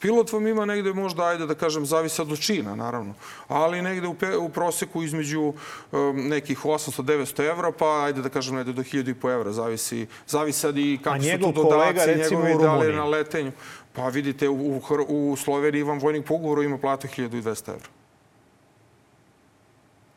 [0.00, 3.14] Pilot vam ima negde možda, ajde da kažem, zavisi od čina, naravno,
[3.48, 8.56] ali negde u, pe, u proseku između um, nekih 800-900 evra, pa ajde da kažem
[8.56, 12.62] negde do 1000 i po evra, zavisi, zavisi sad i kako su tu dodaci, njegovi
[12.62, 13.52] da li na letenju.
[13.92, 17.88] Pa vidite, u, u, Sloveniji vam vojnik po ugovoru ima platu 1200 evra.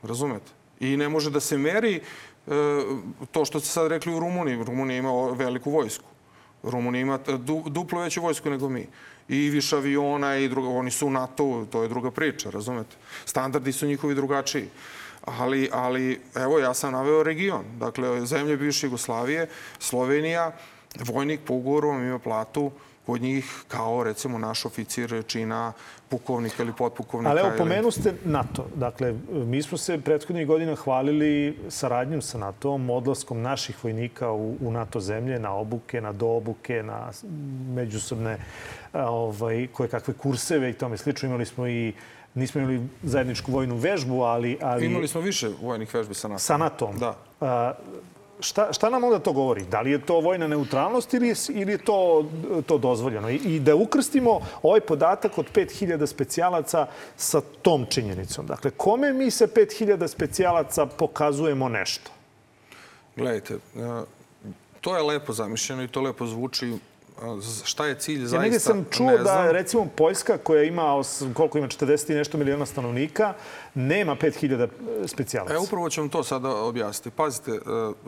[0.04, 0.52] Razumete?
[0.80, 2.02] I ne može da se meri e,
[3.32, 4.64] to što ste sad rekli u Rumuniji.
[4.64, 6.06] Rumunija ima veliku vojsku.
[6.64, 7.20] Rumunija ima
[7.66, 8.88] duplo veću vojsku nego mi.
[9.30, 12.96] I više aviona i drugo, oni su u NATO, to je druga priča, razumete?
[13.26, 14.70] Standardi su njihovi drugačiji.
[15.22, 17.64] Ali, ali evo ja sam naveo region.
[17.80, 20.52] Dakle, zemlje bivše Jugoslavije, Slovenija,
[21.06, 22.72] vojnik po ugovoru ima platu
[23.06, 25.74] kod njih kao recimo naš oficir čina
[26.10, 27.30] pukovnika ili potpukovnika.
[27.32, 28.68] Ali evo, pomenu ste NATO.
[28.76, 34.72] Dakle, mi smo se prethodnih godina hvalili saradnjom sa NATO-om, odlaskom naših vojnika u, u
[34.72, 37.12] NATO zemlje, na obuke, na doobuke, na
[37.76, 38.38] međusobne
[38.94, 41.30] ovaj, koje kakve kurseve i tome slično.
[41.30, 41.94] Imali smo i
[42.34, 44.58] nismo imali zajedničku vojnu vežbu, ali...
[44.62, 44.86] ali...
[44.86, 46.40] Imali smo više vojnih vežbi sa NATO.
[46.40, 46.98] Sa NATO-om.
[46.98, 47.16] Da.
[47.42, 47.74] A,
[48.40, 49.66] šta, šta nam onda to govori?
[49.66, 52.26] Da li je to vojna neutralnost ili je, ili je to,
[52.66, 53.30] to dozvoljeno?
[53.30, 58.46] I, I da ukrstimo ovaj podatak od 5000 specijalaca sa tom činjenicom.
[58.46, 62.12] Dakle, kome mi sa 5000 specijalaca pokazujemo nešto?
[63.16, 63.58] Gledajte,
[64.82, 66.74] to je lepo zamišljeno i to lepo zvuči
[67.66, 68.36] šta je cilj zaista?
[68.36, 72.66] Ja negde sam čuo da, recimo, Poljska koja ima, koliko ima, 40 i nešto miliona
[72.66, 73.34] stanovnika,
[73.74, 74.68] nema 5000
[75.08, 75.54] specijalaca.
[75.54, 77.16] E, upravo ću vam to sada objasniti.
[77.16, 77.60] Pazite, e,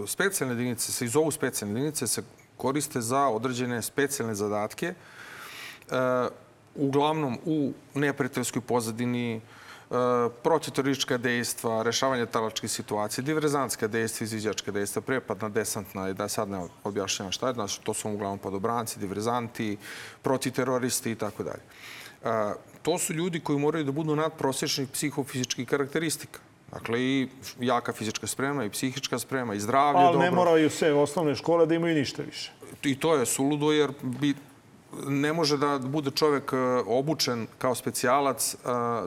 [0.07, 2.23] specijalne jedinice se, iz ovu specijalne jedinice se
[2.57, 4.93] koriste za određene specijalne zadatke, e,
[6.75, 9.41] uglavnom u neprijateljskoj pozadini,
[10.43, 16.67] protitorička dejstva, rešavanje talačkih situacija, diverzantska dejstva, izviđačka dejstva, prepadna, desantna i da sad ne
[16.83, 17.53] objašnjam šta je.
[17.53, 19.77] Znači, to su uglavnom podobranci, diverzanti,
[20.21, 21.63] protiteroristi i tako dalje.
[22.81, 26.39] To su ljudi koji moraju da budu nadprosječnih psihofizičkih karakteristika.
[26.71, 27.27] Dakle, i
[27.59, 30.29] jaka fizička sprema, i psihička sprema, i zdravlje Ali dobro.
[30.29, 32.51] ne moraju sve osnovne škole da imaju ništa više.
[32.83, 34.33] I to je suludo, jer bi
[35.07, 36.57] ne može da bude čovek e,
[36.87, 38.57] obučen kao specijalac e,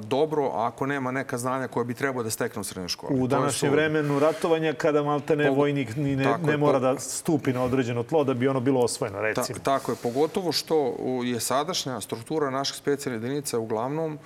[0.01, 3.21] dobro ako nema neka znanja koja bi trebao da stekne u srednjoj školi.
[3.21, 7.65] U današnje vremenu ratovanja kada malte ne vojnik ni ne, ne mora da stupi na
[7.65, 9.59] određeno tlo da bi ono bilo osvojeno, recimo.
[9.59, 14.19] Ta, tako je, pogotovo što je sadašnja struktura naših specijalnih jedinica uglavnom e,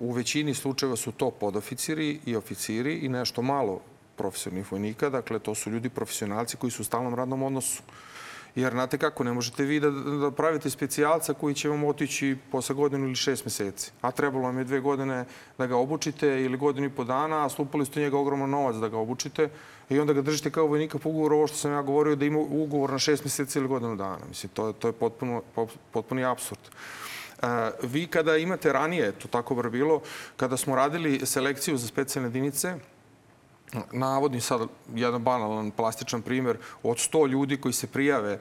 [0.00, 3.80] u većini slučajeva su to podoficiri i oficiri i nešto malo
[4.16, 5.10] profesionalnih vojnika.
[5.10, 7.82] Dakle, to su ljudi profesionalci koji su u stalnom radnom odnosu.
[8.58, 12.74] Jer, znate kako, ne možete vi da, da pravite specijalca koji će vam otići posle
[12.74, 13.92] godinu ili šest meseci.
[14.00, 15.24] A trebalo vam je dve godine
[15.58, 18.88] da ga obučite ili godinu i po dana, a slupali ste njega ogroman novac da
[18.88, 19.48] ga obučite
[19.88, 22.38] i onda ga držite kao vojnika po ugovoru, ovo što sam ja govorio, da ima
[22.38, 24.26] ugovor na šest meseci ili godinu dana.
[24.28, 25.42] Mislim, to, to je potpuno,
[25.92, 26.60] potpuni absurd.
[27.42, 27.48] Uh,
[27.82, 30.00] vi kada imate ranije, to tako bar bilo,
[30.36, 32.74] kada smo radili selekciju za specijalne jedinice,
[33.92, 34.60] navodim sad
[34.94, 38.32] jedan banalan plastičan primer, od 100 ljudi koji se prijave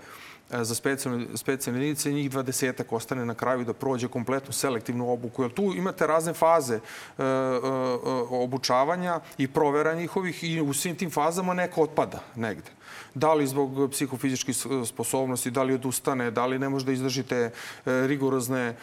[0.51, 5.43] e, za specijalne, specijalne jedinice, njih 20 ostane na kraju da prođe kompletnu selektivnu obuku.
[5.43, 7.23] Jer tu imate razne faze e, e,
[8.29, 12.76] obučavanja i provera njihovih i u svim tim fazama neko otpada negde
[13.13, 17.51] da li zbog psihofizičkih sposobnosti, da li odustane, da li ne može da izdržite e,
[17.85, 18.75] rigorozne e,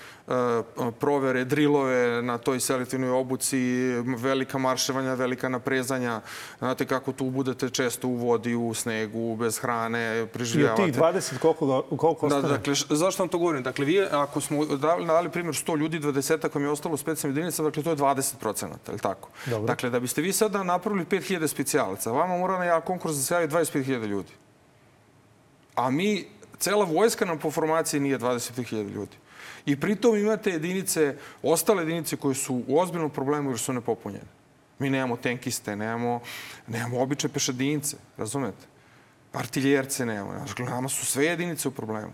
[1.01, 3.59] provere, drilove na toj selektivnoj obuci,
[4.19, 6.21] velika marševanja, velika naprezanja.
[6.59, 10.83] Znate kako tu budete često u vodi, u snegu, bez hrane, preživljavate.
[10.83, 12.53] I od tih 20 koliko, koliko da, ostane?
[12.53, 13.63] Da, dakle, zašto vam to govorim?
[13.63, 16.99] Dakle, vi, ako smo dali, dali primjer 100 ljudi, 20 ako mi je ostalo u
[16.99, 19.29] specijalnim jedinicama, dakle, to je 20 procenata, je li tako?
[19.47, 19.67] Dobro.
[19.67, 23.49] Dakle, da biste vi sada napravili 5000 specijalaca, vama mora na konkurs da se javi
[23.49, 24.33] 25.000 ljudi.
[25.75, 26.25] A mi,
[26.59, 29.17] cela vojska nam po formaciji nije 20.000 ljudi.
[29.67, 34.35] I pritom imate jedinice, ostale jedinice koje su u ozbiljnom problemu jer su nepopunjene.
[34.79, 36.21] Mi nemamo tenkiste, nemamo,
[36.67, 38.67] nemamo obične pešadince, razumete?
[39.33, 40.45] Artiljerce nemamo.
[40.59, 42.13] Nama su sve jedinice u problemu.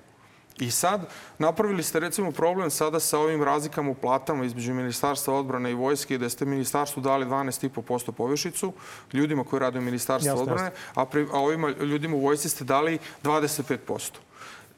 [0.61, 1.01] I sad
[1.39, 6.19] napravili ste recimo problem sada sa ovim razlikama u platama između Ministarstva odbrane i vojske
[6.19, 8.73] da ste Ministarstvu dali 12,5% povišicu
[9.13, 12.65] ljudima koji rade u Ministarstvu jasne, odbrane, a, pri, a ovima ljudima u vojsci ste
[12.65, 14.11] dali 25%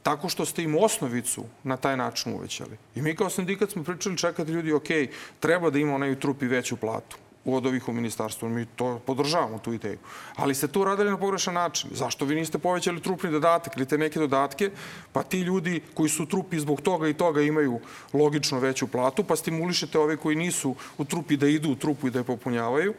[0.03, 2.79] tako što ste im osnovicu na taj način uvećali.
[2.95, 4.89] I mi kao sindikat smo pričali čekati ljudi, ok,
[5.41, 8.49] treba da ima onaj trup i veću platu od ovih u ministarstvu.
[8.49, 9.99] Mi to podržavamo, tu ideju.
[10.37, 11.91] Ali ste to radili na pogrešan način.
[11.93, 14.71] Zašto vi niste povećali trupni dodatak ili te neke dodatke?
[15.13, 17.81] Pa ti ljudi koji su trupi zbog toga i toga imaju
[18.13, 22.11] logično veću platu, pa stimulišete ove koji nisu u trupi da idu u trupu i
[22.11, 22.95] da je popunjavaju.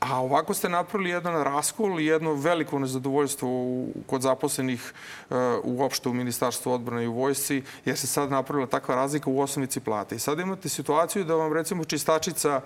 [0.00, 4.92] A ovako ste napravili jedan raskol i jedno veliko nezadovoljstvo u, kod zaposlenih
[5.30, 9.40] uh, uopšte u Ministarstvu odbrane i u vojsci, jer se sad napravila takva razlika u
[9.40, 10.16] osnovici plate.
[10.16, 12.60] I sad imate situaciju da vam recimo čistačica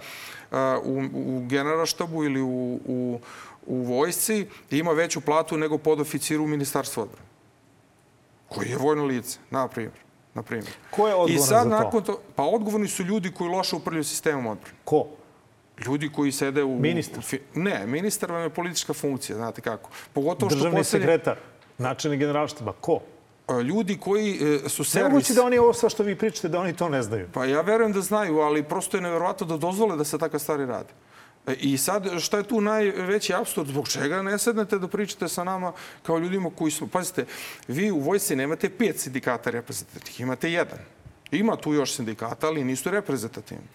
[0.50, 3.20] uh, u, u generalštabu ili u, u,
[3.66, 7.26] u vojsci ima veću platu nego podoficiru u Ministarstvu odbrane.
[8.48, 9.98] Koji je vojno lice, na primjer.
[10.34, 10.72] Na primjer.
[10.90, 11.84] Ko je odgovoran I sad, za to?
[11.84, 12.20] Nakon to?
[12.36, 14.76] Pa odgovorni su ljudi koji loše upravljaju sistemom odbrane.
[14.84, 15.06] Ko?
[15.86, 16.78] Ljudi koji sede u...
[16.78, 17.24] Ministar?
[17.54, 19.90] Ne, ministar vam je politička funkcija, znate kako.
[20.12, 21.06] Pogotovo Državni što posljednje...
[21.06, 21.36] sekretar,
[21.78, 23.00] načelnik generalštaba, ko?
[23.64, 24.94] Ljudi koji e, su servis...
[24.94, 27.28] Nemoguće da oni ovo sa što vi pričate, da oni to ne znaju.
[27.32, 30.66] Pa ja verujem da znaju, ali prosto je neverovatno da dozvole da se takve stvari
[30.66, 30.88] rade.
[31.60, 33.68] I sad, šta je tu najveći absurd?
[33.68, 36.86] Zbog čega ne sednete da pričate sa nama kao ljudima koji smo...
[36.86, 37.24] Pazite,
[37.68, 40.78] vi u vojsci nemate pet sindikata reprezentativnih, imate jedan.
[41.32, 43.66] Ima tu još sindikata, ali nisu reprezentativni.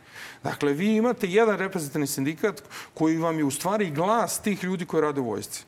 [0.44, 5.02] Dakle, vi imate jedan reprezentativni sindikat koji vam je u stvari glas tih ljudi koji
[5.02, 5.64] rade u vojsci.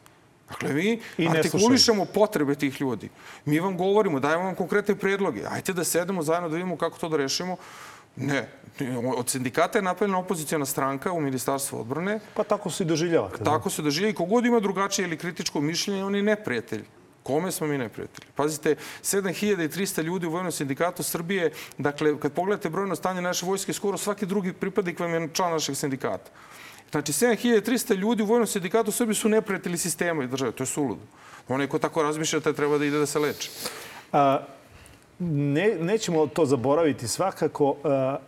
[0.50, 1.00] Dakle, mi
[1.30, 3.10] artikulišemo potrebe tih ljudi.
[3.46, 5.42] Mi vam govorimo, dajemo vam konkretne predloge.
[5.52, 7.58] Ajte da sedemo zajedno da vidimo kako to da rešimo.
[8.16, 8.50] Ne.
[9.18, 12.20] Od sindikata je napravljena opozicijona stranka u Ministarstvu odbrane.
[12.34, 13.38] Pa tako se i doživljavate.
[13.38, 13.44] da?
[13.44, 16.84] Tako se doživlja i kogod ima drugačije ili kritičko mišljenje, on je neprijatelj.
[17.30, 18.28] Kome smo mi neprijatelji?
[18.36, 23.98] Pazite, 7300 ljudi u Vojnom sindikatu Srbije, dakle, kad pogledate brojno stanje naše vojske, skoro
[23.98, 26.32] svaki drugi pripadnik vam je član našeg sindikata.
[26.92, 30.52] Znači, 7300 ljudi u Vojnom sindikatu Srbije su neprijatelji sistema i države.
[30.52, 31.02] To je suludo.
[31.48, 33.52] Onaj ko tako razmišlja, taj treba da ide da se leči.
[34.12, 34.40] A,
[35.20, 37.76] ne, nećemo to zaboraviti svakako.
[37.84, 38.20] A, a,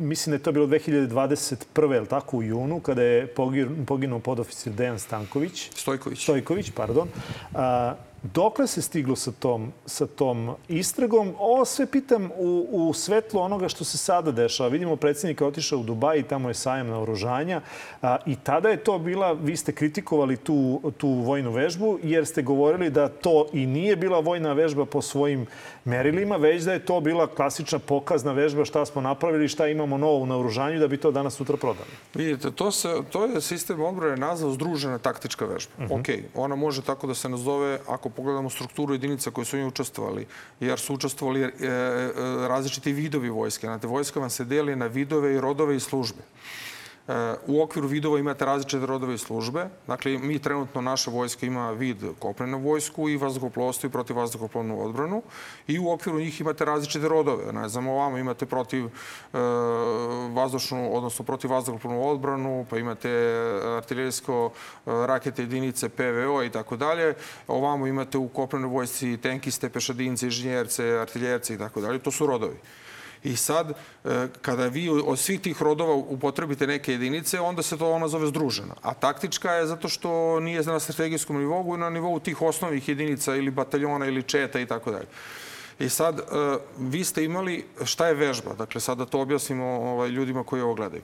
[0.00, 1.92] mislim da je to bilo 2021.
[1.92, 3.34] je li tako, u junu, kada je
[3.86, 5.70] poginuo podoficir Dejan Stanković.
[5.74, 6.22] Stojković.
[6.22, 7.08] Stojković, pardon.
[7.54, 11.34] A, dokle se stiglo sa tom, sa tom istragom?
[11.38, 14.68] Ovo sve pitam u, u svetlu onoga što se sada dešava.
[14.68, 17.60] Vidimo, predsjednik je otišao u Dubaj i tamo je sajam na oružanja.
[18.02, 22.42] A, I tada je to bila, vi ste kritikovali tu, tu vojnu vežbu, jer ste
[22.42, 25.46] govorili da to i nije bila vojna vežba po svojim
[25.84, 30.18] merilima, već da je to bila klasična pokazna vežba šta smo napravili, šta imamo novo
[30.18, 31.88] u naoružanju da bi to danas sutra prodali.
[32.14, 35.72] Vidite, to, se, to je sistem odbrane nazvao združena taktička vežba.
[35.78, 36.00] Uh -huh.
[36.00, 40.26] Ok, ona može tako da se nazove ako pogledamo strukturu jedinica koje su njoj učestvovali,
[40.60, 42.12] jer su učestvovali e, e,
[42.48, 43.66] različiti vidovi vojske.
[43.66, 46.22] Znate, vojska vam se deli na vidove i rodove i službe.
[47.46, 49.68] U okviru vidova imate različite rodove i službe.
[49.86, 55.22] Dakle, mi trenutno, naša vojska ima vid kopnenu vojsku i vazduhoplovstvo i protiv vazduhoplovnu odbranu.
[55.66, 57.52] I u okviru njih imate različite rodove.
[57.52, 58.90] Ne znam, ovamo imate protiv e,
[60.34, 63.10] vazdušnu, odnosno protiv vazduhoplovnu odbranu, pa imate
[63.76, 67.14] artiljerijsko e, rakete jedinice PVO i tako dalje.
[67.48, 71.98] Ovamo imate u kopnenoj vojsci tenkiste, pešadince, inženjerce, artiljerce i tako dalje.
[71.98, 72.56] To su rodovi.
[73.24, 77.92] I sad, e, kada vi od svih tih rodova upotrebite neke jedinice, onda se to
[77.92, 78.74] ona zove združena.
[78.82, 83.50] A taktička je zato što nije na strategijskom nivou na nivou tih osnovnih jedinica ili
[83.50, 85.06] bataljona ili četa i tako dalje.
[85.80, 86.22] I sad, e,
[86.78, 88.54] vi ste imali, šta je vežba?
[88.54, 91.02] Dakle, sad da to objasnimo ovaj, ljudima koji ovo gledaju.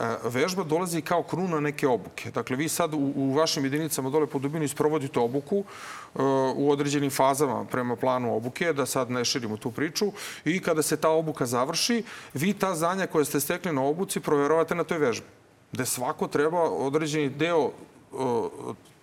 [0.00, 2.30] E, vežba dolazi kao kruna neke obuke.
[2.30, 6.22] Dakle, vi sad u, u vašim jedinicama dole po dubini sprovodite obuku e,
[6.56, 10.12] u određenim fazama prema planu obuke, da sad ne širimo tu priču,
[10.44, 12.02] i kada se ta obuka završi,
[12.34, 15.26] vi ta znanja koje ste stekli na obuci proverovate na toj vežbi
[15.72, 17.70] gde svako treba određeni deo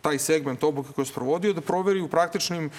[0.02, 2.72] taj segment obuke koji je sprovodio da proveri u praktičnim e,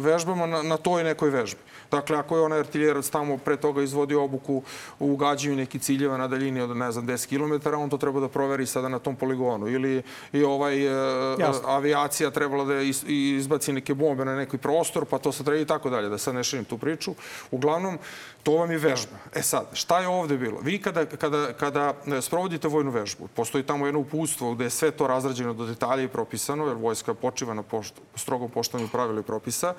[0.00, 1.60] vežbama na, na toj nekoj vežbi.
[1.90, 4.62] Dakle, ako je onaj artiljerac tamo pre toga izvodio obuku
[4.98, 8.28] u ugađanju nekih ciljeva na daljini od, ne znam, 10 km, on to treba da
[8.28, 9.68] proveri sada na tom poligonu.
[9.68, 10.90] Ili i ovaj e,
[11.38, 11.62] Jasne.
[11.66, 15.66] avijacija trebala da iz, izbaci neke bombe na neki prostor, pa to se treba i
[15.66, 17.14] tako dalje, da sad ne širim tu priču.
[17.50, 17.98] Uglavnom,
[18.42, 19.16] to vam je vežba.
[19.34, 20.60] E sad, šta je ovde bilo?
[20.62, 25.06] Vi kada, kada, kada sprovodite vojnu vežbu, postoji tamo jedno uputstvo gde je sve to
[25.06, 26.29] razrađeno do detalja i propisano,
[26.66, 29.74] jer vojska počiva na pošt, strogo poštovanju pravila i propisa,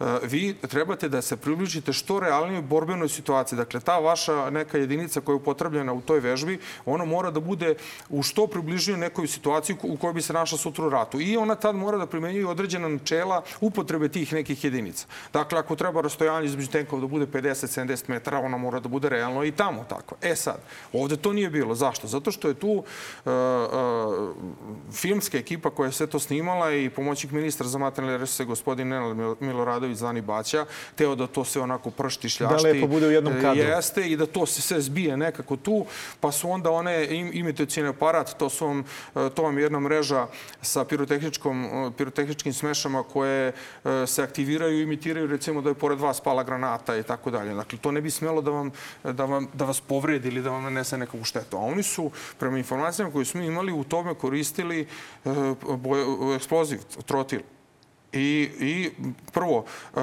[0.00, 3.56] e, vi trebate da se približite što realnijoj borbenoj situaciji.
[3.56, 7.74] Dakle, ta vaša neka jedinica koja je upotrebljena u toj vežbi, ona mora da bude
[8.08, 11.20] u što približnijoj nekoj situaciji u kojoj bi se našla sutra u ratu.
[11.20, 15.06] I ona tad mora da primenjuje određena načela upotrebe tih nekih jedinica.
[15.32, 19.44] Dakle, ako treba rastojanje između tenkova da bude 50-70 metara, ona mora da bude realno
[19.44, 20.16] i tamo tako.
[20.22, 20.60] E sad,
[20.92, 21.74] ovde to nije bilo.
[21.74, 22.06] Zašto?
[22.06, 22.82] Zato što je tu uh,
[23.24, 24.34] uh,
[24.92, 29.36] filmska ekipa koja je sve to snimala i pomoćnik ministra za materijalne resurse, gospodin Nenad
[29.40, 32.56] Miloradović, zvani Baća, teo da to sve onako pršti, šljašti.
[32.56, 33.62] Da lepo bude u jednom kadru.
[33.62, 35.86] Jeste i da to se sve zbije nekako tu,
[36.20, 38.84] pa su onda one im, imitacijne aparat, to, su vam,
[39.34, 40.26] to vam je jedna mreža
[40.62, 43.52] sa pirotehničkom, pirotehničkim smešama koje
[44.06, 47.54] se aktiviraju i imitiraju recimo da je pored vas pala granata i tako dalje.
[47.54, 48.70] Dakle, to ne bi smelo da, vam,
[49.04, 51.56] da, vam, da vas povredi ili da vam nanese nekakvu štetu.
[51.56, 54.86] A oni su, prema informacijama koje smo imali, u tome koristili
[55.86, 57.42] e, eksploziv, trotil.
[58.12, 58.90] I, I
[59.32, 60.02] prvo, uh,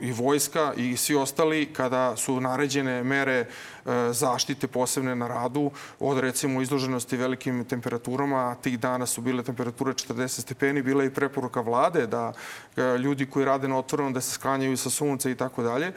[0.00, 3.46] i vojska i svi ostali, kada su naređene mere
[3.84, 5.70] uh, zaštite posebne na radu,
[6.00, 11.14] od recimo izloženosti velikim temperaturama, tih dana su bile temperature 40 stepeni, bila je i
[11.14, 15.34] preporuka vlade da uh, ljudi koji rade na otvorenom da se sklanjaju sa sunca i
[15.34, 15.92] tako dalje.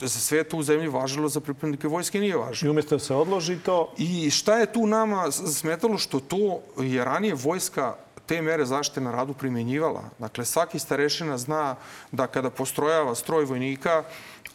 [0.00, 2.68] Za sve to u zemlji važilo, za pripadnike vojske nije važilo.
[2.68, 3.92] I umjesto da se odloži to...
[3.98, 7.94] I šta je tu nama smetalo što to je ranije vojska
[8.26, 10.02] te mere zaštite na radu primjenjivala.
[10.18, 11.76] Dakle, svaki starešina zna
[12.12, 14.02] da kada postrojava stroj vojnika,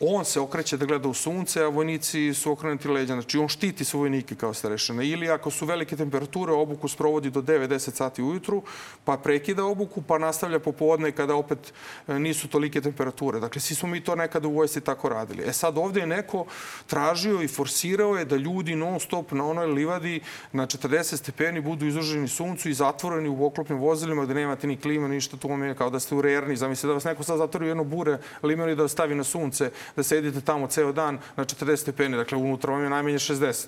[0.02, 3.14] on se okreće da gleda u sunce, a vojnici su okrenuti leđa.
[3.14, 5.04] Znači, on štiti svoje vojnike kao starešina.
[5.04, 8.64] Ili ako su velike temperature, obuku sprovodi do 9-10 sati ujutru,
[9.06, 11.74] pa prekida obuku, pa nastavlja popodne kada opet
[12.08, 13.40] e, nisu tolike temperature.
[13.40, 15.44] Dakle, svi smo mi to nekada u vojsci tako radili.
[15.46, 16.46] E sad, ovde je neko
[16.88, 20.20] tražio i forsirao je da ljudi non stop na onoj livadi
[20.52, 25.08] na 40 stepeni budu izloženi suncu i zatvoreni u oklopnim vozilima gde nemate ni klima,
[25.08, 26.56] ništa, to vam je kao da ste u rerni.
[26.56, 29.24] Zamislite da vas neko sad zatvori u jedno bure limenu i da vas stavi na
[29.24, 33.66] sunce da sedite tamo ceo dan na 40 stepeni, dakle unutra vam je najmanje 60.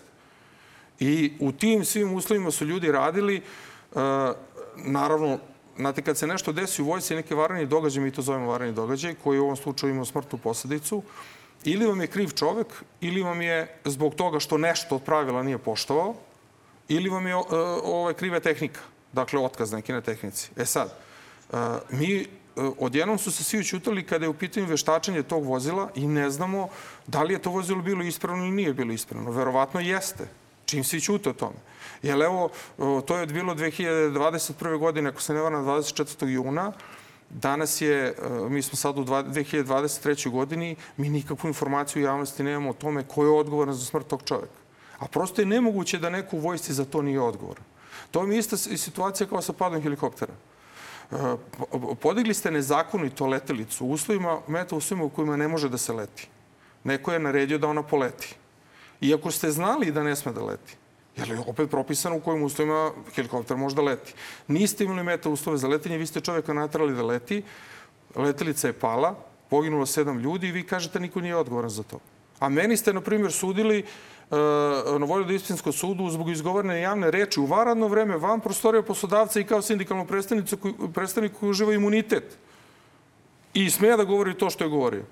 [1.00, 3.42] I u tim svim uslovima su ljudi radili,
[3.92, 4.02] uh,
[4.76, 5.40] naravno,
[5.78, 9.16] znate, kad se nešto desi u vojci, neke varani događaj, mi to zovemo varani događaj,
[9.24, 11.04] koji u ovom slučaju ima smrtnu posledicu,
[11.64, 12.68] ili vam je kriv čovek,
[13.02, 16.16] ili vam je zbog toga što nešto od pravila nije poštovao,
[16.88, 17.46] ili vam je uh,
[17.84, 18.80] ovaj, kriva tehnika,
[19.14, 20.52] dakle otkaz neki na tehnici.
[20.56, 20.98] E sad,
[21.52, 21.60] uh,
[21.90, 26.30] mi odjednom su se svi učutali kada je u pitanju veštačenje tog vozila i ne
[26.30, 26.70] znamo
[27.08, 29.32] da li je to vozilo bilo ispravno ili nije bilo ispravno.
[29.32, 30.28] Verovatno jeste.
[30.66, 31.58] Čim svi čute o tome.
[32.04, 32.50] Jer evo,
[33.06, 34.78] to je bilo 2021.
[34.78, 36.28] godine, ako se ne varam, 24.
[36.28, 36.72] juna,
[37.30, 38.16] Danas je,
[38.50, 40.30] mi smo sad u 2023.
[40.30, 44.22] godini, mi nikakvu informaciju u javnosti nemamo o tome ko je odgovoran za smrt tog
[44.26, 44.60] čoveka.
[45.00, 47.64] A prosto je nemoguće da neko u vojsci za to nije odgovoran.
[48.12, 50.34] To mi je ista situacija kao sa padom helikoptera
[52.02, 56.28] podigli ste nezakonito letelicu u uslovima, meta uslovima u kojima ne može da se leti.
[56.84, 58.36] Neko je naredio da ona poleti.
[59.02, 60.78] Iako ste znali da ne sme da leti.
[61.18, 64.14] Jer je opet propisano u kojim uslovima helikopter može da leti.
[64.48, 67.44] Niste imali meta uslove za letenje, vi ste čoveka natrali da leti,
[68.16, 69.16] letelica je pala,
[69.50, 72.00] poginulo sedam ljudi i vi kažete niko nije odgovoran za to.
[72.40, 73.86] A meni ste, na primjer, sudili
[75.00, 79.44] na volju disciplinskom sudu zbog izgovorene javne reči u varadno vreme van prostorija poslodavca i
[79.44, 80.58] kao sindikalnu predstavnicu
[80.94, 82.38] predstavnik koji uživa imunitet.
[83.54, 85.04] I smeja da govori to što je govorio.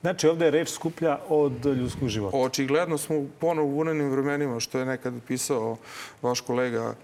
[0.00, 2.36] Znači, ovde je reč skuplja od ljudskog života.
[2.36, 5.76] Očigledno smo ponovo u unenim vremenima, što je nekad pisao
[6.22, 6.94] vaš kolega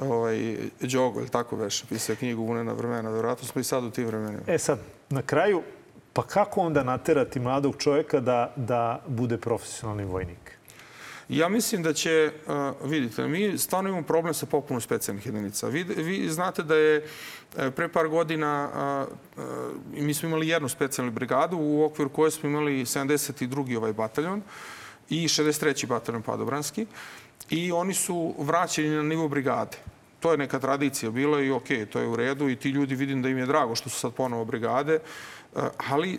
[0.00, 3.10] ovaj, Đogo, ili tako već, pisao knjigu Unena vremena.
[3.10, 4.42] Vjerojatno smo i sad u tim vremenima.
[4.46, 4.78] E sad,
[5.10, 5.62] na kraju,
[6.12, 10.58] pa kako onda naterati mladog čovjeka da, da bude profesionalni vojnik?
[11.28, 12.32] Ja mislim da će,
[12.84, 15.68] vidite, mi stvarno imamo problem sa popunom specijalnih jedinica.
[15.68, 17.06] Vi, vi znate da je
[17.56, 18.70] e, pre par godina
[19.92, 23.76] mi smo imali jednu specijalnu brigadu u okviru koje smo imali 72.
[23.76, 24.42] ovaj bataljon
[25.10, 25.86] i 63.
[25.86, 26.86] bataljon padobranski
[27.50, 29.76] i oni su vraćeni na nivo brigade.
[30.20, 33.22] To je neka tradicija bila i ok, to je u redu i ti ljudi vidim
[33.22, 34.98] da im je drago što su sad ponovo brigade,
[35.76, 36.18] ali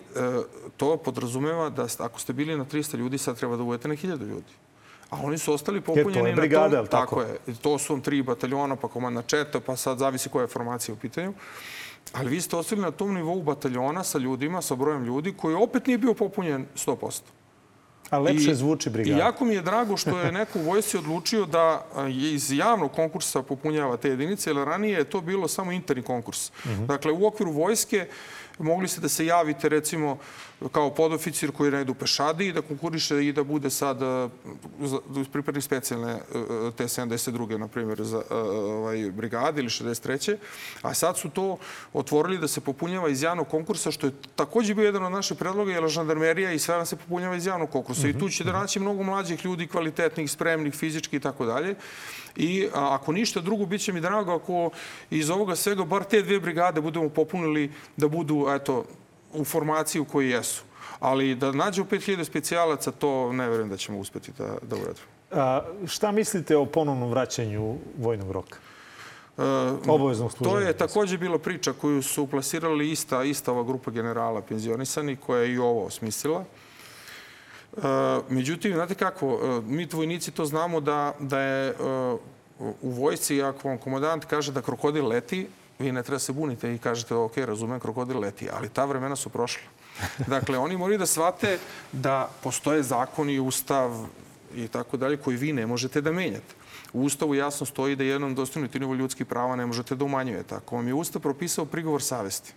[0.78, 4.28] to podrazumeva da ako ste bili na 300 ljudi, sad treba da budete na 1000
[4.28, 4.65] ljudi.
[5.16, 6.88] A oni su ostali popunjeni to je brigada, na tom.
[6.88, 7.16] Tako?
[7.16, 7.56] tako je.
[7.62, 11.34] To su tri bataljona, pa komandna četa, pa sad zavisi koja je formacija u pitanju.
[12.14, 15.88] Ali vi ste ostali na tom nivou bataljona sa ljudima, sa brojem ljudi, koji opet
[15.88, 17.22] nije bio popunjen 100%.
[18.10, 19.16] A lepše I, zvuči brigada.
[19.16, 22.92] I jako mi je drago što je neko u vojsci odlučio da je iz javnog
[22.92, 26.50] konkursa popunjava te jedinice, jer ranije je to bilo samo interni konkurs.
[26.50, 26.84] Uh mhm.
[26.84, 26.86] -huh.
[26.86, 28.08] Dakle, u okviru vojske
[28.60, 30.18] mogli ste da se javite recimo
[30.72, 34.30] kao podoficir koji ne u pešadi i da konkuriše i da bude sad da
[35.32, 37.58] pripadnik specijalne e, e, te 72.
[37.58, 40.38] na primjer za ovaj, brigade ili 63.
[40.82, 41.58] A sad su to
[41.94, 45.72] otvorili da se popunjava iz javnog konkursa što je takođe bio jedan od naših predloga
[45.72, 48.08] jer žandarmerija i sve nam se popunjava iz javnog konkursa.
[48.08, 51.76] I tu ćete da naći mnogo mlađih ljudi, kvalitetnih, spremnih, fizički i tako dalje.
[52.36, 54.70] I ako ništa drugo, bit će mi drago ako
[55.10, 58.86] iz ovoga svega bar te dve brigade budemo popunili da budu eto,
[59.34, 60.64] u formaciji u kojoj jesu.
[61.00, 65.08] Ali da nađemo 5000 specijalaca, to ne verujem da ćemo uspeti da, da uradimo.
[65.32, 68.58] A, šta mislite o ponovnom vraćanju vojnog roka?
[69.38, 69.42] E,
[69.88, 70.60] Obaveznog služenja.
[70.60, 75.42] To je takođe bila priča koju su plasirali ista, ista ova grupa generala penzionisani koja
[75.42, 76.44] je i ovo osmislila.
[76.44, 77.82] E,
[78.30, 81.74] međutim, znate kako, e, mi vojnici to znamo da, da je
[82.82, 85.48] u vojci, ako vam komandant kaže da krokodil leti,
[85.80, 89.30] vi ne treba se bunite i kažete, ok, razumem, krokodil leti, ali ta vremena su
[89.30, 89.64] prošla.
[90.28, 91.60] Dakle, oni moraju da shvate
[91.92, 94.06] da postoje zakon i ustav
[94.56, 96.56] i tako dalje koji vi ne možete da menjate.
[96.94, 100.56] U Ustavu jasno stoji da jednom dostojnom nivo ljudskih prava ne možete da umanjujete.
[100.56, 102.54] Ako vam je Ustav propisao prigovor savesti,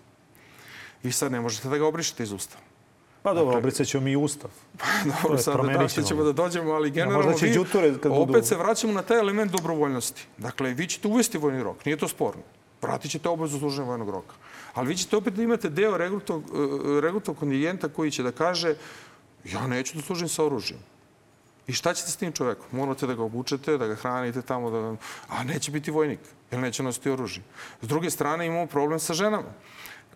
[1.03, 2.62] vi sad ne možete da ga obrišete iz Ustava.
[3.23, 4.51] Pa dobro, dakle, obricat ćemo i Ustav.
[4.79, 4.87] Pa
[5.23, 5.57] dobro, sad
[5.97, 8.43] da ćemo da dođemo, ali generalno ja, vi opet budu...
[8.43, 10.27] se vraćamo na taj element dobrovoljnosti.
[10.39, 12.43] Dakle, vi ćete uvesti vojni rok, nije to sporno.
[12.83, 14.35] Vratit ćete obavezu služenja vojnog roka.
[14.74, 18.74] Ali vi ćete opet da imate deo regrutog, e, regrutog kontingenta koji će da kaže
[19.45, 20.79] ja neću da služim sa oružjem.
[21.66, 22.66] I šta ćete s tim čovekom?
[22.72, 24.97] Morate da ga obučete, da ga hranite tamo, da...
[25.29, 26.20] a neće biti vojnik,
[26.51, 27.43] jer neće nositi oružje.
[27.83, 29.53] S druge strane imamo problem sa ženama.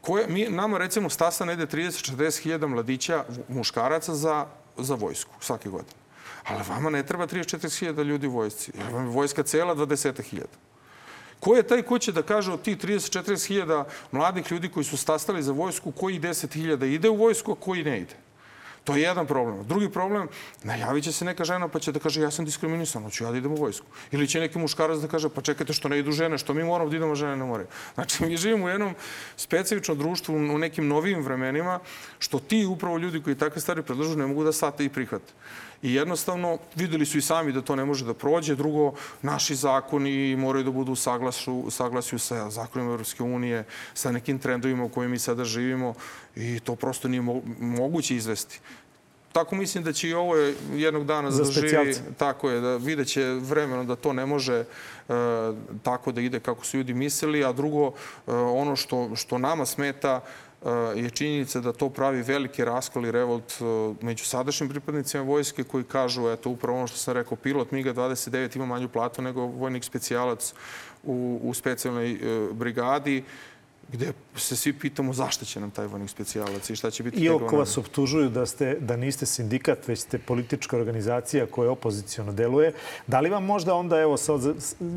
[0.01, 4.47] Koje, mi, nama recimo stasa ne ide 30-40 hiljada mladića, muškaraca za,
[4.79, 6.01] za vojsku svake godine.
[6.45, 8.73] Ali vama ne treba 34 hiljada ljudi u vojsci.
[8.75, 10.57] Jer vam je vojska cela 20 hiljada.
[11.43, 14.97] Ko je taj ko će da kaže od tih 30-40 hiljada mladih ljudi koji su
[14.97, 18.14] stasali za vojsku, koji 10 hiljada ide u vojsku, a koji ne ide?
[18.84, 19.64] To je jedan problem.
[19.66, 20.28] Drugi problem,
[20.62, 23.38] najavit će se neka žena pa će da kaže ja sam diskriminisan, hoću ja da
[23.38, 23.86] idem u vojsku.
[24.11, 26.90] Ili će neki muškarac da kaže pa čekajte što ne idu žene, što mi moramo
[26.90, 27.66] da idemo, žene ne moraju.
[27.95, 28.95] Znači mi živimo u jednom
[29.36, 31.80] specifičnom društvu u nekim novim vremenima
[32.18, 35.32] što ti upravo ljudi koji takve stvari predlažu ne mogu da sate i prihvate.
[35.83, 38.55] I jednostavno videli su i sami da to ne može da prođe.
[38.55, 43.64] Drugo, naši zakoni moraju da budu u saglasu, saglasju sa zakonima Europske unije,
[43.95, 45.95] sa nekim trendovima u kojima mi sada živimo
[46.37, 47.22] i to prosto nije
[47.59, 48.61] moguće izvesti.
[49.33, 50.37] Tako mislim da će i ovo
[50.74, 51.68] jednog dana Za zaživi.
[51.68, 52.01] specijalce.
[52.16, 54.64] Tako je, da vidjet će vremenom da to ne može e,
[55.83, 60.20] tako da ide kako su ljudi mislili, a drugo, e, ono što, što nama smeta
[60.20, 60.52] e,
[60.97, 63.65] je činjenica da to pravi veliki raskol i revolt e,
[64.01, 68.67] među sadašnjim pripadnicima vojske koji kažu, eto, upravo ono što sam rekao, pilot MiGa-29 ima
[68.67, 70.55] manju platu nego vojnik specijalac
[71.03, 72.19] u, u specijalnoj e,
[72.53, 73.25] brigadi
[73.93, 77.45] gde se svi pitamo zašto će nam taj vojnik specijalac i šta će biti Iako
[77.45, 82.72] njegova vas optužuju da, ste, da niste sindikat, već ste politička organizacija koja opozicijono deluje,
[83.07, 84.40] da li vam možda onda, evo sad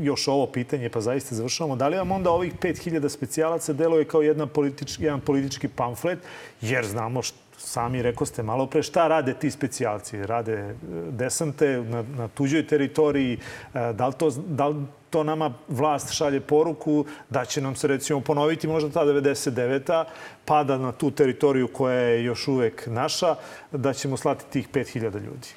[0.00, 4.22] još ovo pitanje, pa zaista završavamo, da li vam onda ovih 5000 specijalaca deluje kao
[4.22, 6.18] jedna politički, jedan politički pamflet,
[6.60, 10.26] jer znamo što sami rekao ste malo pre, šta rade ti specijalci?
[10.26, 10.74] Rade e,
[11.10, 13.38] desante na, na tuđoj teritoriji,
[13.74, 14.86] e, da li, to, da li
[15.16, 20.04] to nama vlast šalje poruku da će nam se recimo ponoviti možda ta 99.
[20.44, 23.34] pada na tu teritoriju koja je još uvek naša,
[23.72, 25.48] da ćemo slati tih 5000 ljudi.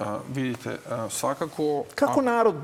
[0.00, 0.76] A, vidite,
[1.10, 1.84] svakako...
[1.94, 2.54] Kako narod,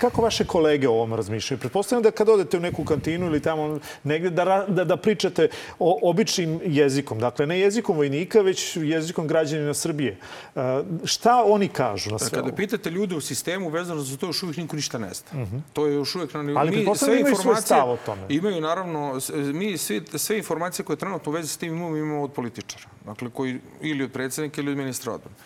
[0.00, 1.58] kako vaše kolege o ovom razmišljaju?
[1.60, 6.10] Pretpostavljam da kad odete u neku kantinu ili tamo negde da, da, da pričate o
[6.10, 7.18] običnim jezikom.
[7.18, 10.18] Dakle, ne jezikom vojnika, već jezikom građanina Srbije.
[11.04, 12.56] Šta oni kažu na sve Kada ovo?
[12.56, 15.46] pitate ljude u sistemu vezano za to, još uvijek niko ništa ne zna.
[15.72, 16.40] To je još uvijek na.
[16.56, 18.22] Ali pretpostavljam da imaju svoj stav o tome.
[18.28, 22.32] Imaju, naravno, mi svi, sve informacije koje trenutno u vezi s tim imamo, imamo od
[22.32, 22.84] političara.
[23.04, 25.36] Dakle, koji, ili od predsjednika ili od ministra odbrane.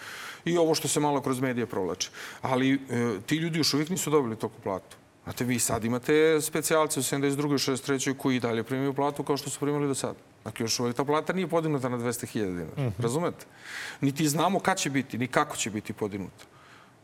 [0.45, 2.11] I ovo što se malo kroz medije provlači.
[2.42, 2.78] Ali e,
[3.26, 4.97] ti ljudi još uvijek nisu dobili toku platu.
[5.24, 7.55] Znate, vi sad imate specijalce u 72.
[7.55, 8.16] i 63.
[8.16, 10.14] koji i dalje primaju platu kao što su primali do sada.
[10.45, 12.92] Dakle, još uvijek ta plata nije podignuta na 200.000 dinara.
[12.99, 13.47] Razumete?
[14.01, 16.45] Niti znamo kad će biti, ni kako će biti podignuta.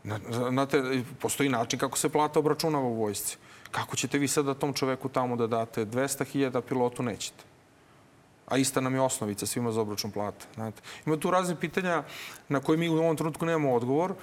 [0.04, 0.20] Na-
[0.50, 0.82] Znate,
[1.20, 3.36] postoji način kako se plata obračunava u vojsci.
[3.70, 7.44] Kako ćete vi sada tom čoveku tamo da date 200.000, pilotu nećete?
[8.50, 10.46] A ista nam je osnovica svima za obračun plate.
[10.54, 10.82] Znate.
[11.06, 12.02] Ima tu razne pitanja
[12.48, 14.14] na koje mi u ovom trenutku nemamo odgovor,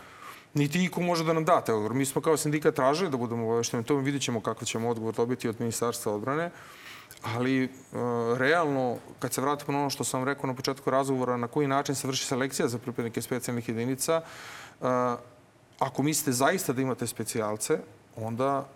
[0.54, 1.94] niti iko može da nam date odgovor.
[1.94, 5.50] Mi smo kao sindikat tražili da budemo obavešteni, to vidjet ćemo kako ćemo odgovor dobiti
[5.50, 6.52] od Ministarstva odbrane,
[7.24, 7.70] ali e,
[8.38, 11.96] realno, kad se vratimo na ono što sam rekao na početku razgovora, na koji način
[11.96, 14.86] se vrši selekcija za pripadnike specijalnih jedinica, e,
[15.80, 17.80] ako mislite zaista da imate specijalce,
[18.16, 18.68] onda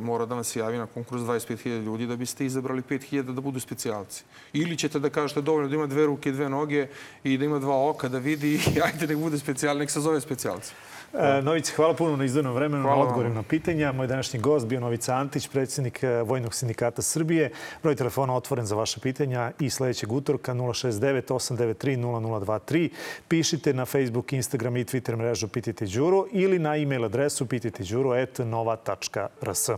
[0.00, 3.60] mora da nas se javi na konkurs 25.000 ljudi da biste izabrali 5.000 da budu
[3.60, 4.24] specijalci.
[4.52, 6.88] Ili ćete da kažete dovoljno da ima dve ruke i dve noge
[7.24, 10.20] i da ima dva oka da vidi i ajde nek bude specijal, nek se zove
[10.20, 10.72] specijalci.
[11.14, 13.08] E, Novice, hvala puno na izdanom vremenu, Hvala na vam.
[13.08, 13.92] odgovorima na pitanja.
[13.92, 17.50] Moj današnji gost bio Novica Antić, predsjednik e, Vojnog sindikata Srbije.
[17.82, 22.88] Broj telefona otvoren za vaše pitanja i sledećeg utorka 069 893 0023.
[23.28, 29.70] Pišite na Facebook, Instagram i Twitter mrežu Pitajte Đuru ili na e-mail adresu pitajteđuru.nova.rs.